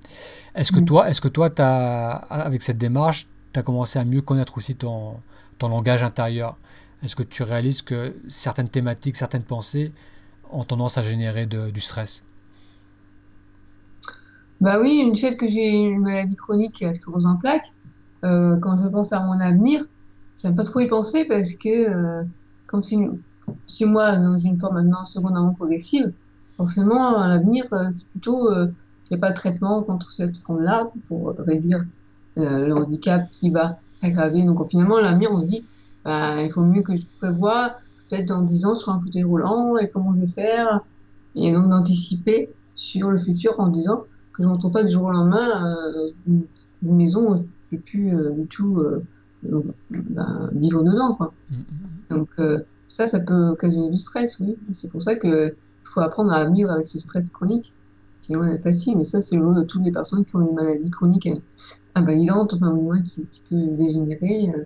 Est-ce 0.55 0.71
que 0.71 0.81
mm. 0.81 0.85
toi, 0.85 1.09
est-ce 1.09 1.21
que 1.21 1.29
toi, 1.29 1.51
as, 1.59 2.13
avec 2.31 2.63
cette 2.63 2.79
démarche, 2.79 3.27
tu 3.53 3.59
as 3.59 3.63
commencé 3.63 3.99
à 3.99 4.05
mieux 4.05 4.23
connaître 4.23 4.57
aussi 4.57 4.77
ton, 4.77 5.21
ton 5.59 5.69
langage 5.69 6.05
intérieur? 6.05 6.57
Est-ce 7.03 7.17
que 7.17 7.25
tu 7.25 7.43
réalises 7.43 7.83
que 7.83 8.17
certaines 8.29 8.69
thématiques, 8.69 9.17
certaines 9.17 9.43
pensées 9.43 9.93
ont 10.51 10.65
tendance 10.65 10.99
à 10.99 11.03
générer 11.03 11.47
du 11.47 11.81
stress 11.81 12.25
Bah 14.61 14.79
oui, 14.81 14.97
une 14.97 15.17
fait 15.17 15.37
que 15.37 15.47
j'ai 15.47 15.71
une 15.71 16.01
maladie 16.01 16.37
chronique 16.37 16.81
et 16.83 16.87
la 16.87 16.95
sclérose 16.95 17.27
en 17.27 17.37
plaques, 17.37 17.73
euh, 18.25 18.57
quand 18.59 18.83
je 18.83 18.89
pense 18.89 19.13
à 19.13 19.21
mon 19.21 19.39
avenir, 19.41 19.85
j'aime 20.43 20.57
pas 20.57 20.65
trop 20.65 20.81
y 20.81 20.89
penser 20.89 21.25
parce 21.25 21.55
que 21.55 21.69
euh, 21.69 22.23
comme 22.67 22.83
si 22.83 22.99
si 23.67 23.85
moi, 23.85 24.17
dans 24.17 24.39
une 24.39 24.59
forme 24.59 24.77
maintenant 24.77 25.05
secondairement 25.05 25.53
progressive, 25.53 26.13
forcément, 26.57 27.19
à 27.19 27.29
l'avenir, 27.29 27.67
euh, 27.73 27.91
c'est 27.95 28.07
plutôt, 28.07 28.51
il 28.51 28.73
n'y 29.11 29.17
a 29.17 29.21
pas 29.21 29.31
de 29.31 29.37
traitement 29.37 29.83
contre 29.83 30.11
cette 30.13 30.39
forme-là 30.39 30.91
pour 31.09 31.35
réduire 31.39 31.85
euh, 32.37 32.67
le 32.67 32.75
handicap 32.75 33.31
qui 33.31 33.51
va 33.51 33.79
s'aggraver. 33.93 34.43
Donc, 34.43 34.69
finalement, 34.69 34.99
l'avenir, 34.99 35.31
on 35.31 35.43
se 35.43 35.47
dit, 35.47 35.65
bah, 36.05 36.43
il 36.43 36.51
faut 36.51 36.63
mieux 36.63 36.83
que 36.83 36.97
je 36.97 37.03
prévoie, 37.19 37.77
peut-être 38.15 38.29
dans 38.29 38.43
10 38.43 38.67
ans, 38.67 38.75
sur 38.75 38.93
un 38.93 39.01
fauteuil 39.01 39.25
roulant, 39.25 39.77
et 39.77 39.89
comment 39.89 40.15
je 40.15 40.21
vais 40.21 40.33
faire. 40.33 40.81
Et 41.35 41.53
donc, 41.53 41.69
d'anticiper 41.69 42.51
sur 42.77 43.11
le 43.11 43.19
futur 43.19 43.59
en 43.59 43.69
disant 43.69 44.05
que 44.33 44.43
je 44.43 44.49
ne 44.49 44.53
retrouve 44.53 44.73
pas 44.73 44.85
du 44.85 44.91
jour 44.91 45.05
au 45.05 45.11
lendemain 45.11 45.77
une, 46.27 46.45
maison 46.83 47.31
où 47.31 47.37
je 47.37 47.43
ne 47.43 47.47
peux 47.71 47.79
plus 47.79 48.13
du 48.37 48.47
tout 48.47 48.85
ben, 49.91 50.51
vivre 50.53 50.83
dedans. 50.83 51.15
Quoi. 51.15 51.33
Mm, 51.51 51.55
mm, 51.55 51.59
mm. 51.59 52.17
Donc, 52.17 52.29
ça, 52.89 53.07
ça 53.07 53.19
peut 53.19 53.49
occasionner 53.49 53.91
du 53.91 53.99
stress, 53.99 54.39
oui. 54.41 54.57
C'est 54.73 54.89
pour 54.89 55.03
ça 55.03 55.17
qu'il 55.17 55.55
faut 55.85 56.01
apprendre 56.01 56.33
à 56.33 56.45
vivre 56.45 56.71
avec 56.71 56.87
ce 56.87 56.99
stress 56.99 57.31
chronique, 57.31 57.73
qui 58.23 58.33
est 58.33 58.37
loin 58.37 58.51
d'être 58.51 58.63
facile. 58.63 58.97
Mais 58.97 59.05
ça, 59.05 59.23
c'est 59.23 59.37
le 59.37 59.43
lot 59.43 59.55
de 59.55 59.63
toutes 59.65 59.85
les 59.85 59.93
personnes 59.93 60.25
qui 60.25 60.37
ont 60.37 60.49
une 60.49 60.55
maladie 60.55 60.91
chronique 60.91 61.29
invalidante, 61.95 62.55
enfin, 62.55 62.71
au 62.71 62.83
moins 62.83 63.01
qui, 63.01 63.27
qui 63.27 63.43
peut 63.51 63.67
dégénérer. 63.77 64.53
Euh. 64.55 64.65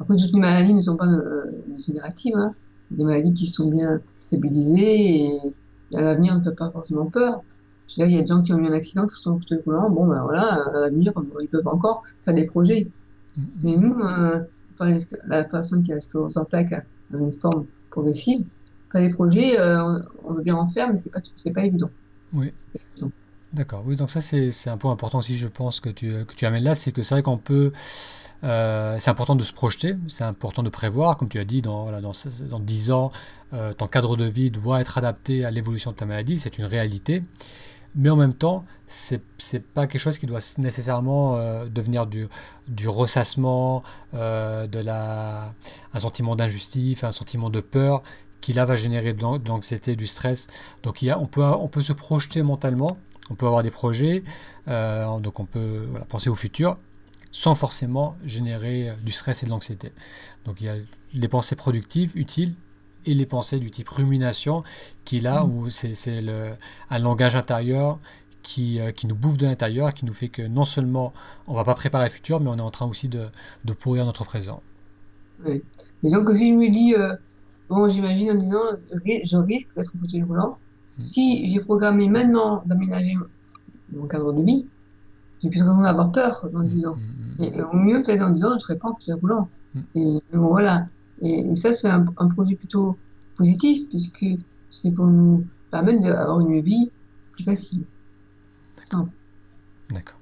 Après, 0.00 0.16
toutes 0.16 0.32
les 0.32 0.40
maladies 0.40 0.74
ne 0.74 0.80
sont 0.80 0.96
pas 0.96 1.06
euh, 1.06 1.44
dégénératives. 1.68 2.36
Hein. 2.36 2.54
Des 2.90 3.04
maladies 3.04 3.34
qui 3.34 3.46
sont 3.46 3.70
bien 3.70 4.00
stabilisées 4.26 5.24
et 5.24 5.40
à 5.94 6.02
l'avenir 6.02 6.36
ne 6.36 6.42
fait 6.42 6.54
pas 6.54 6.70
forcément 6.70 7.06
peur. 7.06 7.42
il 7.96 8.10
y 8.10 8.16
a 8.16 8.20
des 8.20 8.26
gens 8.26 8.42
qui 8.42 8.52
ont 8.52 8.58
eu 8.58 8.66
un 8.66 8.72
accident, 8.72 9.06
qui 9.06 9.16
sont 9.16 9.38
fauteuil 9.38 9.60
roulant. 9.64 9.90
Bon, 9.90 10.06
ben 10.06 10.22
voilà, 10.22 10.64
à 10.64 10.72
l'avenir, 10.72 11.12
ils 11.40 11.48
peuvent 11.48 11.68
encore 11.68 12.02
faire 12.24 12.34
des 12.34 12.46
projets. 12.46 12.86
Mm-hmm. 13.38 13.44
Mais 13.62 13.76
nous, 13.76 13.98
euh, 14.00 14.40
la 15.26 15.44
personne 15.44 15.82
qui 15.82 15.92
a 15.92 15.96
la 15.96 16.00
sclérose 16.00 16.36
en 16.36 16.44
plaques 16.44 16.74
une 17.12 17.32
forme 17.32 17.66
progressive. 17.90 18.44
Enfin, 18.88 19.00
les 19.00 19.12
projets, 19.12 19.58
euh, 19.58 19.98
on, 20.24 20.32
veut 20.34 20.42
bien 20.42 20.56
en 20.56 20.66
faire, 20.66 20.90
mais 20.90 20.96
c'est 20.96 21.10
pas 21.10 21.20
c'est 21.36 21.52
pas 21.52 21.64
évident. 21.64 21.90
Oui. 22.32 22.52
D'accord, 23.54 23.82
oui, 23.86 23.96
donc 23.96 24.10
ça 24.10 24.20
c'est 24.20 24.68
un 24.68 24.76
point 24.76 24.92
important 24.92 25.20
aussi, 25.20 25.34
je 25.34 25.48
pense, 25.48 25.80
que 25.80 25.88
tu, 25.88 26.26
que 26.26 26.34
tu 26.34 26.44
amènes 26.44 26.64
là, 26.64 26.74
c'est 26.74 26.92
que 26.92 27.02
c'est 27.02 27.14
vrai 27.14 27.22
qu'on 27.22 27.38
peut, 27.38 27.72
euh, 28.44 28.96
c'est 28.98 29.10
important 29.10 29.36
de 29.36 29.42
se 29.42 29.54
projeter, 29.54 29.96
c'est 30.06 30.24
important 30.24 30.62
de 30.62 30.68
prévoir, 30.68 31.16
comme 31.16 31.30
tu 31.30 31.38
as 31.38 31.46
dit, 31.46 31.62
dans, 31.62 31.90
dans, 31.90 32.12
dans 32.50 32.60
10 32.60 32.90
ans, 32.90 33.10
euh, 33.54 33.72
ton 33.72 33.86
cadre 33.86 34.18
de 34.18 34.26
vie 34.26 34.50
doit 34.50 34.82
être 34.82 34.98
adapté 34.98 35.46
à 35.46 35.50
l'évolution 35.50 35.92
de 35.92 35.96
ta 35.96 36.04
maladie, 36.04 36.36
c'est 36.36 36.58
une 36.58 36.66
réalité. 36.66 37.22
Mais 37.94 38.10
en 38.10 38.16
même 38.16 38.34
temps, 38.34 38.66
c'est 38.86 39.22
pas 39.72 39.86
quelque 39.86 40.00
chose 40.00 40.18
qui 40.18 40.26
doit 40.26 40.40
nécessairement 40.58 41.36
euh, 41.36 41.66
devenir 41.68 42.06
du, 42.06 42.28
du 42.68 42.86
ressassement, 42.86 43.82
de 44.12 44.78
la, 44.78 45.54
un 45.94 45.98
sentiment 45.98 46.36
d'injustice, 46.36 47.02
un 47.02 47.10
sentiment 47.10 47.48
de 47.48 47.60
peur, 47.60 48.02
qui 48.40 48.52
là 48.52 48.64
va 48.64 48.74
générer 48.74 49.14
de 49.14 49.22
l'anxiété, 49.22 49.96
du 49.96 50.06
stress. 50.06 50.46
Donc 50.82 51.02
il 51.02 51.06
y 51.06 51.10
a, 51.10 51.18
on, 51.18 51.26
peut, 51.26 51.42
on 51.42 51.68
peut 51.68 51.82
se 51.82 51.92
projeter 51.92 52.42
mentalement, 52.42 52.96
on 53.30 53.34
peut 53.34 53.46
avoir 53.46 53.62
des 53.62 53.70
projets, 53.70 54.22
euh, 54.68 55.18
donc 55.20 55.40
on 55.40 55.46
peut 55.46 55.86
penser 56.08 56.30
au 56.30 56.34
futur, 56.34 56.78
sans 57.30 57.54
forcément 57.54 58.16
générer 58.24 58.92
du 59.04 59.12
stress 59.12 59.42
et 59.42 59.46
de 59.46 59.50
l'anxiété. 59.50 59.92
Donc 60.44 60.60
il 60.60 60.66
y 60.66 60.68
a 60.70 60.76
les 61.14 61.28
pensées 61.28 61.56
productives, 61.56 62.12
utiles, 62.16 62.54
et 63.06 63.14
les 63.14 63.26
pensées 63.26 63.58
du 63.58 63.70
type 63.70 63.88
rumination, 63.88 64.62
qui 65.04 65.20
là, 65.20 65.44
mm. 65.44 65.50
où 65.50 65.70
c'est 65.70 66.24
un 66.90 66.98
langage 66.98 67.36
intérieur 67.36 67.98
qui, 68.42 68.80
euh, 68.80 68.92
qui 68.92 69.06
nous 69.06 69.14
bouffe 69.14 69.36
de 69.36 69.46
l'intérieur, 69.46 69.92
qui 69.94 70.04
nous 70.04 70.12
fait 70.12 70.28
que 70.28 70.42
non 70.42 70.64
seulement 70.64 71.12
on 71.46 71.54
va 71.54 71.64
pas 71.64 71.74
préparer 71.74 72.06
le 72.06 72.10
futur, 72.10 72.40
mais 72.40 72.48
on 72.48 72.56
est 72.56 72.62
en 72.62 72.70
train 72.70 72.86
aussi 72.86 73.08
de, 73.08 73.26
de 73.64 73.72
pourrir 73.72 74.04
notre 74.06 74.24
présent. 74.24 74.62
Oui. 75.44 75.62
Mais 76.02 76.10
donc 76.10 76.30
si 76.36 76.50
je 76.50 76.54
me 76.54 76.70
dis, 76.70 76.94
euh, 76.94 77.14
bon 77.68 77.90
j'imagine 77.90 78.30
en 78.32 78.34
disant, 78.36 78.62
je 79.04 79.36
risque 79.36 79.68
d'être 79.76 79.92
un 79.94 80.00
fauteuil 80.00 80.22
roulant. 80.22 80.58
Si 80.98 81.48
j'ai 81.48 81.60
programmé 81.60 82.08
maintenant 82.08 82.62
d'aménager 82.66 83.16
mon 83.92 84.06
cadre 84.06 84.32
de 84.32 84.42
vie, 84.42 84.66
j'ai 85.42 85.50
plus 85.50 85.60
de 85.60 85.64
raison 85.64 85.82
d'avoir 85.82 86.10
peur 86.12 86.48
dans 86.52 86.62
10 86.62 86.86
ans. 86.86 86.96
Et, 87.38 87.56
et 87.56 87.62
au 87.62 87.74
mieux, 87.74 88.02
peut-être 88.02 88.20
dans 88.20 88.30
10 88.30 88.44
ans, 88.44 88.52
je 88.58 88.64
serai 88.64 88.76
pas 88.76 88.88
en 88.88 88.94
fauteuil 88.94 89.14
roulant. 89.20 89.48
Mm. 89.74 89.80
Et 89.94 90.22
bon, 90.32 90.48
voilà. 90.48 90.88
Et, 91.22 91.40
et 91.40 91.54
ça, 91.54 91.72
c'est 91.72 91.88
un, 91.88 92.06
un 92.16 92.28
projet 92.28 92.56
plutôt 92.56 92.96
positif, 93.36 93.88
puisque 93.88 94.26
c'est 94.70 94.90
pour 94.90 95.06
nous 95.06 95.46
permettre 95.70 96.02
d'avoir 96.02 96.40
une 96.40 96.60
vie 96.60 96.90
plus 97.32 97.44
facile. 97.44 97.84
Simple. 98.82 99.10
D'accord. 99.90 100.18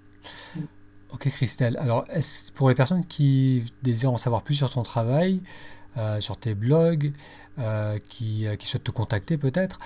Ok 1.13 1.29
Christelle, 1.29 1.77
alors 1.79 2.05
pour 2.55 2.69
les 2.69 2.75
personnes 2.75 3.05
qui 3.05 3.65
désirent 3.83 4.13
en 4.13 4.17
savoir 4.17 4.43
plus 4.43 4.55
sur 4.55 4.69
ton 4.69 4.83
travail, 4.83 5.41
euh, 5.97 6.21
sur 6.21 6.37
tes 6.37 6.55
blogs, 6.55 7.13
euh, 7.59 7.97
qui, 7.99 8.47
euh, 8.47 8.57
qui 8.57 8.67
souhaitent 8.67 8.85
te 8.85 8.91
contacter 8.91 9.39
peut-être, 9.39 9.79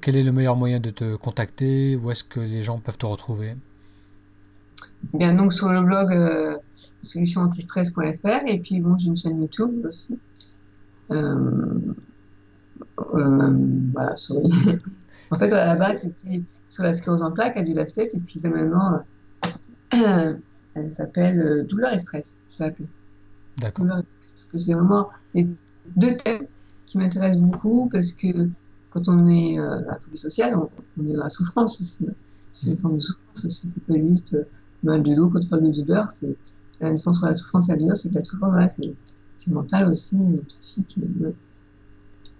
quel 0.00 0.16
est 0.16 0.22
le 0.22 0.32
meilleur 0.32 0.56
moyen 0.56 0.80
de 0.80 0.90
te 0.90 1.16
contacter? 1.16 1.96
Où 1.96 2.10
est-ce 2.10 2.24
que 2.24 2.40
les 2.40 2.62
gens 2.62 2.78
peuvent 2.78 2.98
te 2.98 3.06
retrouver? 3.06 3.56
Bien, 5.14 5.34
donc 5.34 5.52
sur 5.52 5.68
le 5.68 5.80
blog 5.80 6.12
euh, 6.12 6.56
solutionantistress.fr 7.02 8.46
et 8.46 8.58
puis 8.58 8.80
bon, 8.80 8.98
j'ai 8.98 9.08
une 9.08 9.16
chaîne 9.16 9.40
YouTube 9.40 9.86
aussi. 9.86 10.18
Euh, 11.10 11.94
euh, 13.14 13.56
voilà, 13.92 14.16
sorry. 14.16 14.50
En 15.32 15.38
fait, 15.38 15.52
à 15.52 15.64
la 15.64 15.76
base, 15.76 16.00
c'était 16.00 16.42
sur 16.66 16.82
la 16.82 16.92
sclérose 16.92 17.22
en 17.22 17.30
plaques, 17.30 17.56
à 17.56 17.62
du 17.62 17.72
lacet, 17.72 18.10
et 18.12 18.18
puis 18.26 18.40
là, 18.42 18.50
maintenant, 18.50 19.00
euh, 19.94 20.34
elle 20.74 20.92
s'appelle 20.92 21.64
Douleur 21.68 21.92
et 21.92 22.00
stress, 22.00 22.42
je 22.52 22.64
l'ai 22.64 22.70
appelée. 22.70 22.88
D'accord. 23.60 23.86
Parce 23.86 24.44
que 24.50 24.58
c'est 24.58 24.74
vraiment 24.74 25.08
les 25.34 25.46
deux 25.94 26.16
thèmes 26.16 26.46
qui 26.86 26.98
m'intéressent 26.98 27.40
beaucoup, 27.40 27.88
parce 27.92 28.10
que 28.10 28.48
quand 28.90 29.08
on 29.08 29.26
est 29.26 29.58
euh, 29.58 29.78
à 29.88 29.92
la 29.92 30.00
phobie 30.00 30.18
sociale, 30.18 30.56
on, 30.56 30.68
on 31.00 31.06
est 31.08 31.12
dans 31.14 31.22
la 31.24 31.30
souffrance 31.30 31.80
aussi. 31.80 31.98
hein. 32.08 32.12
C'est 32.52 32.68
une 32.70 32.78
forme 32.78 32.96
de 32.96 33.00
souffrance 33.00 33.44
aussi, 33.44 33.70
c'est 33.70 33.84
pas 33.86 33.94
juste 33.94 34.34
euh, 34.34 34.44
mal 34.82 35.02
de 35.02 35.14
dos, 35.14 35.28
quand 35.30 35.40
on 35.42 35.46
parle 35.46 35.62
de 35.64 35.70
douleur, 35.82 36.10
c'est 36.10 36.36
la 36.80 36.92
différence 36.92 37.18
entre 37.18 37.30
la 37.30 37.36
souffrance 37.36 37.68
et 37.68 37.72
la 37.72 37.78
douleur, 37.78 37.96
c'est 37.96 38.08
que 38.10 38.14
la 38.14 38.24
souffrance, 38.24 38.50
voilà, 38.50 38.68
c'est 38.68 39.50
mental 39.50 39.88
aussi, 39.88 40.16
et 40.16 40.38
psychique. 40.48 40.98
et, 40.98 41.24
euh, 41.24 41.32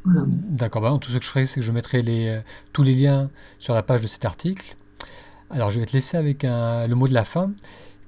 voilà. 0.04 0.22
D'accord, 0.26 0.82
bah, 0.82 0.98
tout 1.00 1.10
ce 1.10 1.18
que 1.18 1.24
je 1.24 1.28
ferai, 1.28 1.46
c'est 1.46 1.60
que 1.60 1.66
je 1.66 1.72
mettrai 1.72 2.02
les, 2.02 2.28
euh, 2.28 2.40
tous 2.72 2.82
les 2.82 2.94
liens 2.94 3.30
sur 3.58 3.74
la 3.74 3.82
page 3.82 4.02
de 4.02 4.08
cet 4.08 4.24
article. 4.24 4.74
Alors, 5.50 5.70
je 5.70 5.80
vais 5.80 5.86
te 5.86 5.92
laisser 5.92 6.16
avec 6.16 6.44
un- 6.44 6.86
le 6.86 6.94
mot 6.94 7.06
de 7.08 7.14
la 7.14 7.24
fin. 7.24 7.52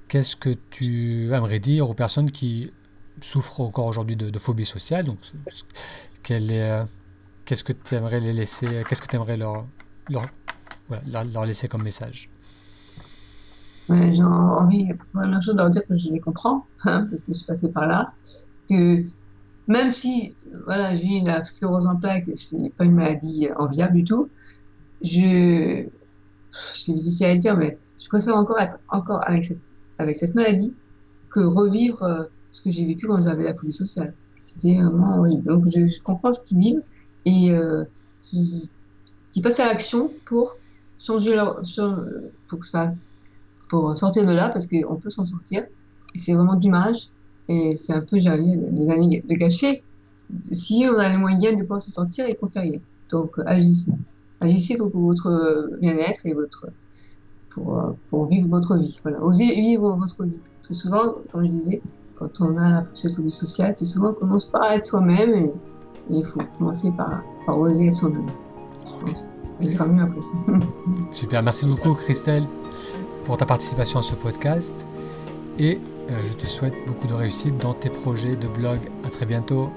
Qu'est-ce 0.07 0.35
que 0.35 0.55
tu 0.69 1.31
aimerais 1.33 1.59
dire 1.59 1.89
aux 1.89 1.93
personnes 1.93 2.31
qui 2.31 2.71
souffrent 3.21 3.61
encore 3.61 3.85
aujourd'hui 3.85 4.15
de, 4.15 4.29
de 4.29 4.39
phobie 4.39 4.65
sociale? 4.65 5.05
Donc, 5.05 5.17
est, 6.29 6.51
euh, 6.51 6.83
qu'est-ce 7.45 7.63
que 7.63 7.73
tu 7.73 7.95
aimerais 7.95 8.19
les 8.19 8.33
laisser 8.33 8.83
Qu'est-ce 8.87 9.01
que 9.01 9.07
tu 9.07 9.15
aimerais 9.15 9.37
leur, 9.37 9.67
leur, 10.09 10.27
voilà, 10.87 11.23
leur- 11.25 11.45
laisser 11.45 11.67
comme 11.67 11.83
message? 11.83 12.29
J'ai 13.89 14.23
envie, 14.23 14.87
première 15.13 15.41
chose, 15.41 15.53
de 15.55 15.59
leur 15.59 15.69
dire 15.69 15.83
que 15.87 15.95
je 15.97 16.09
les 16.11 16.19
comprends, 16.19 16.67
parce 16.83 17.05
que 17.09 17.17
je 17.29 17.33
suis 17.33 17.45
passée 17.45 17.71
par 17.71 17.85
là, 17.87 18.13
que 18.69 19.05
même 19.67 19.91
si, 19.91 20.37
voilà, 20.65 20.95
j'ai 20.95 21.21
la 21.25 21.43
sclérose 21.43 21.87
en 21.87 21.97
plaques, 21.97 22.29
c'est 22.35 22.73
pas 22.77 22.85
une 22.85 22.95
maladie 22.95 23.49
enviable 23.57 23.95
du 23.95 24.05
tout, 24.05 24.31
je, 25.01 25.87
c'est 26.75 26.93
difficile 26.93 27.25
à 27.27 27.35
dire, 27.37 27.57
mais 27.57 27.81
je 27.99 28.07
préfère 28.09 28.35
encore 28.37 28.59
être 28.59 28.77
encore 28.89 29.21
avec 29.27 29.45
cette, 29.45 29.63
avec 29.99 30.15
cette 30.17 30.35
maladie 30.35 30.77
que 31.31 31.41
revivre 31.41 32.03
euh, 32.03 32.25
ce 32.51 32.61
que 32.63 32.69
j'ai 32.71 32.85
vécu 32.87 33.07
quand 33.07 33.23
j'avais 33.23 33.43
la 33.45 33.55
phobie 33.55 33.73
sociale. 33.73 34.17
C'était 34.45 34.75
vraiment 34.81 35.19
horrible. 35.19 35.43
Donc, 35.45 35.65
je, 35.69 35.87
je 35.87 36.01
comprends 36.03 36.33
ce 36.33 36.41
qu'ils 36.45 36.59
vivent 36.59 36.83
et 37.25 37.51
euh, 37.51 37.83
qui, 38.21 38.69
qui 39.33 39.41
passent 39.41 39.59
à 39.59 39.65
l'action 39.65 40.11
pour 40.25 40.55
changer 40.99 41.35
leur, 41.35 41.61
pour 42.47 42.59
que 42.59 42.65
ça 42.65 42.91
pour 43.69 43.97
sortir 43.97 44.25
de 44.25 44.31
là 44.31 44.49
parce 44.49 44.67
qu'on 44.67 44.95
peut 44.95 45.09
s'en 45.09 45.25
sortir. 45.25 45.63
Et 46.13 46.17
c'est 46.17 46.33
vraiment 46.33 46.55
dommage. 46.55 47.09
Et 47.49 47.75
c'est 47.75 47.93
un 47.93 48.01
peu, 48.01 48.17
envie, 48.17 48.57
des 48.57 48.89
années 48.89 49.23
de 49.27 49.35
gâcher. 49.35 49.83
Si 50.51 50.85
on 50.87 50.97
a 50.99 51.09
les 51.09 51.17
moyens 51.17 51.55
de 51.57 51.61
pouvoir 51.61 51.81
s'en 51.81 51.91
sortir, 51.91 52.27
il 52.29 52.35
faut 52.35 52.47
faire 52.47 52.61
rien. 52.61 52.79
Donc, 53.09 53.37
euh, 53.39 53.43
agissez. 53.47 53.91
Agissez 54.39 54.77
pour 54.77 54.89
votre 54.89 55.71
bien-être 55.81 56.25
et 56.25 56.33
votre, 56.33 56.67
pour, 57.49 57.95
pour 58.09 58.27
vivre 58.27 58.47
votre 58.47 58.77
vie. 58.77 58.99
Voilà. 59.01 59.21
Osez 59.23 59.55
vivre 59.55 59.95
votre 59.95 60.23
vie. 60.23 60.37
Parce 60.67 60.79
souvent, 60.79 61.15
comme 61.31 61.43
je 61.43 61.49
disais, 61.49 61.81
quand 62.17 62.41
on 62.41 62.57
a 62.57 62.85
cette 62.93 63.15
phobie 63.15 63.31
sociale, 63.31 63.73
c'est 63.75 63.85
souvent 63.85 64.13
qu'on 64.13 64.21
commence 64.21 64.45
par 64.45 64.71
être 64.71 64.85
soi-même 64.85 65.33
et, 65.33 65.51
et 66.09 66.17
il 66.17 66.25
faut 66.25 66.41
commencer 66.57 66.91
par, 66.91 67.23
par 67.45 67.57
oser 67.59 67.87
être 67.87 67.95
soi-même. 67.95 68.27
Ça 69.61 69.69
ira 69.69 69.85
mieux 69.85 70.03
après. 70.03 70.21
Super, 71.11 71.43
merci 71.43 71.65
beaucoup 71.65 71.93
Christelle 71.93 72.45
pour 73.25 73.37
ta 73.37 73.45
participation 73.45 73.99
à 73.99 74.01
ce 74.01 74.15
podcast 74.15 74.87
et 75.57 75.79
euh, 76.09 76.21
je 76.25 76.33
te 76.33 76.45
souhaite 76.45 76.73
beaucoup 76.87 77.07
de 77.07 77.13
réussite 77.13 77.57
dans 77.57 77.73
tes 77.73 77.89
projets 77.89 78.35
de 78.35 78.47
blog. 78.47 78.79
À 79.05 79.09
très 79.09 79.25
bientôt. 79.25 79.69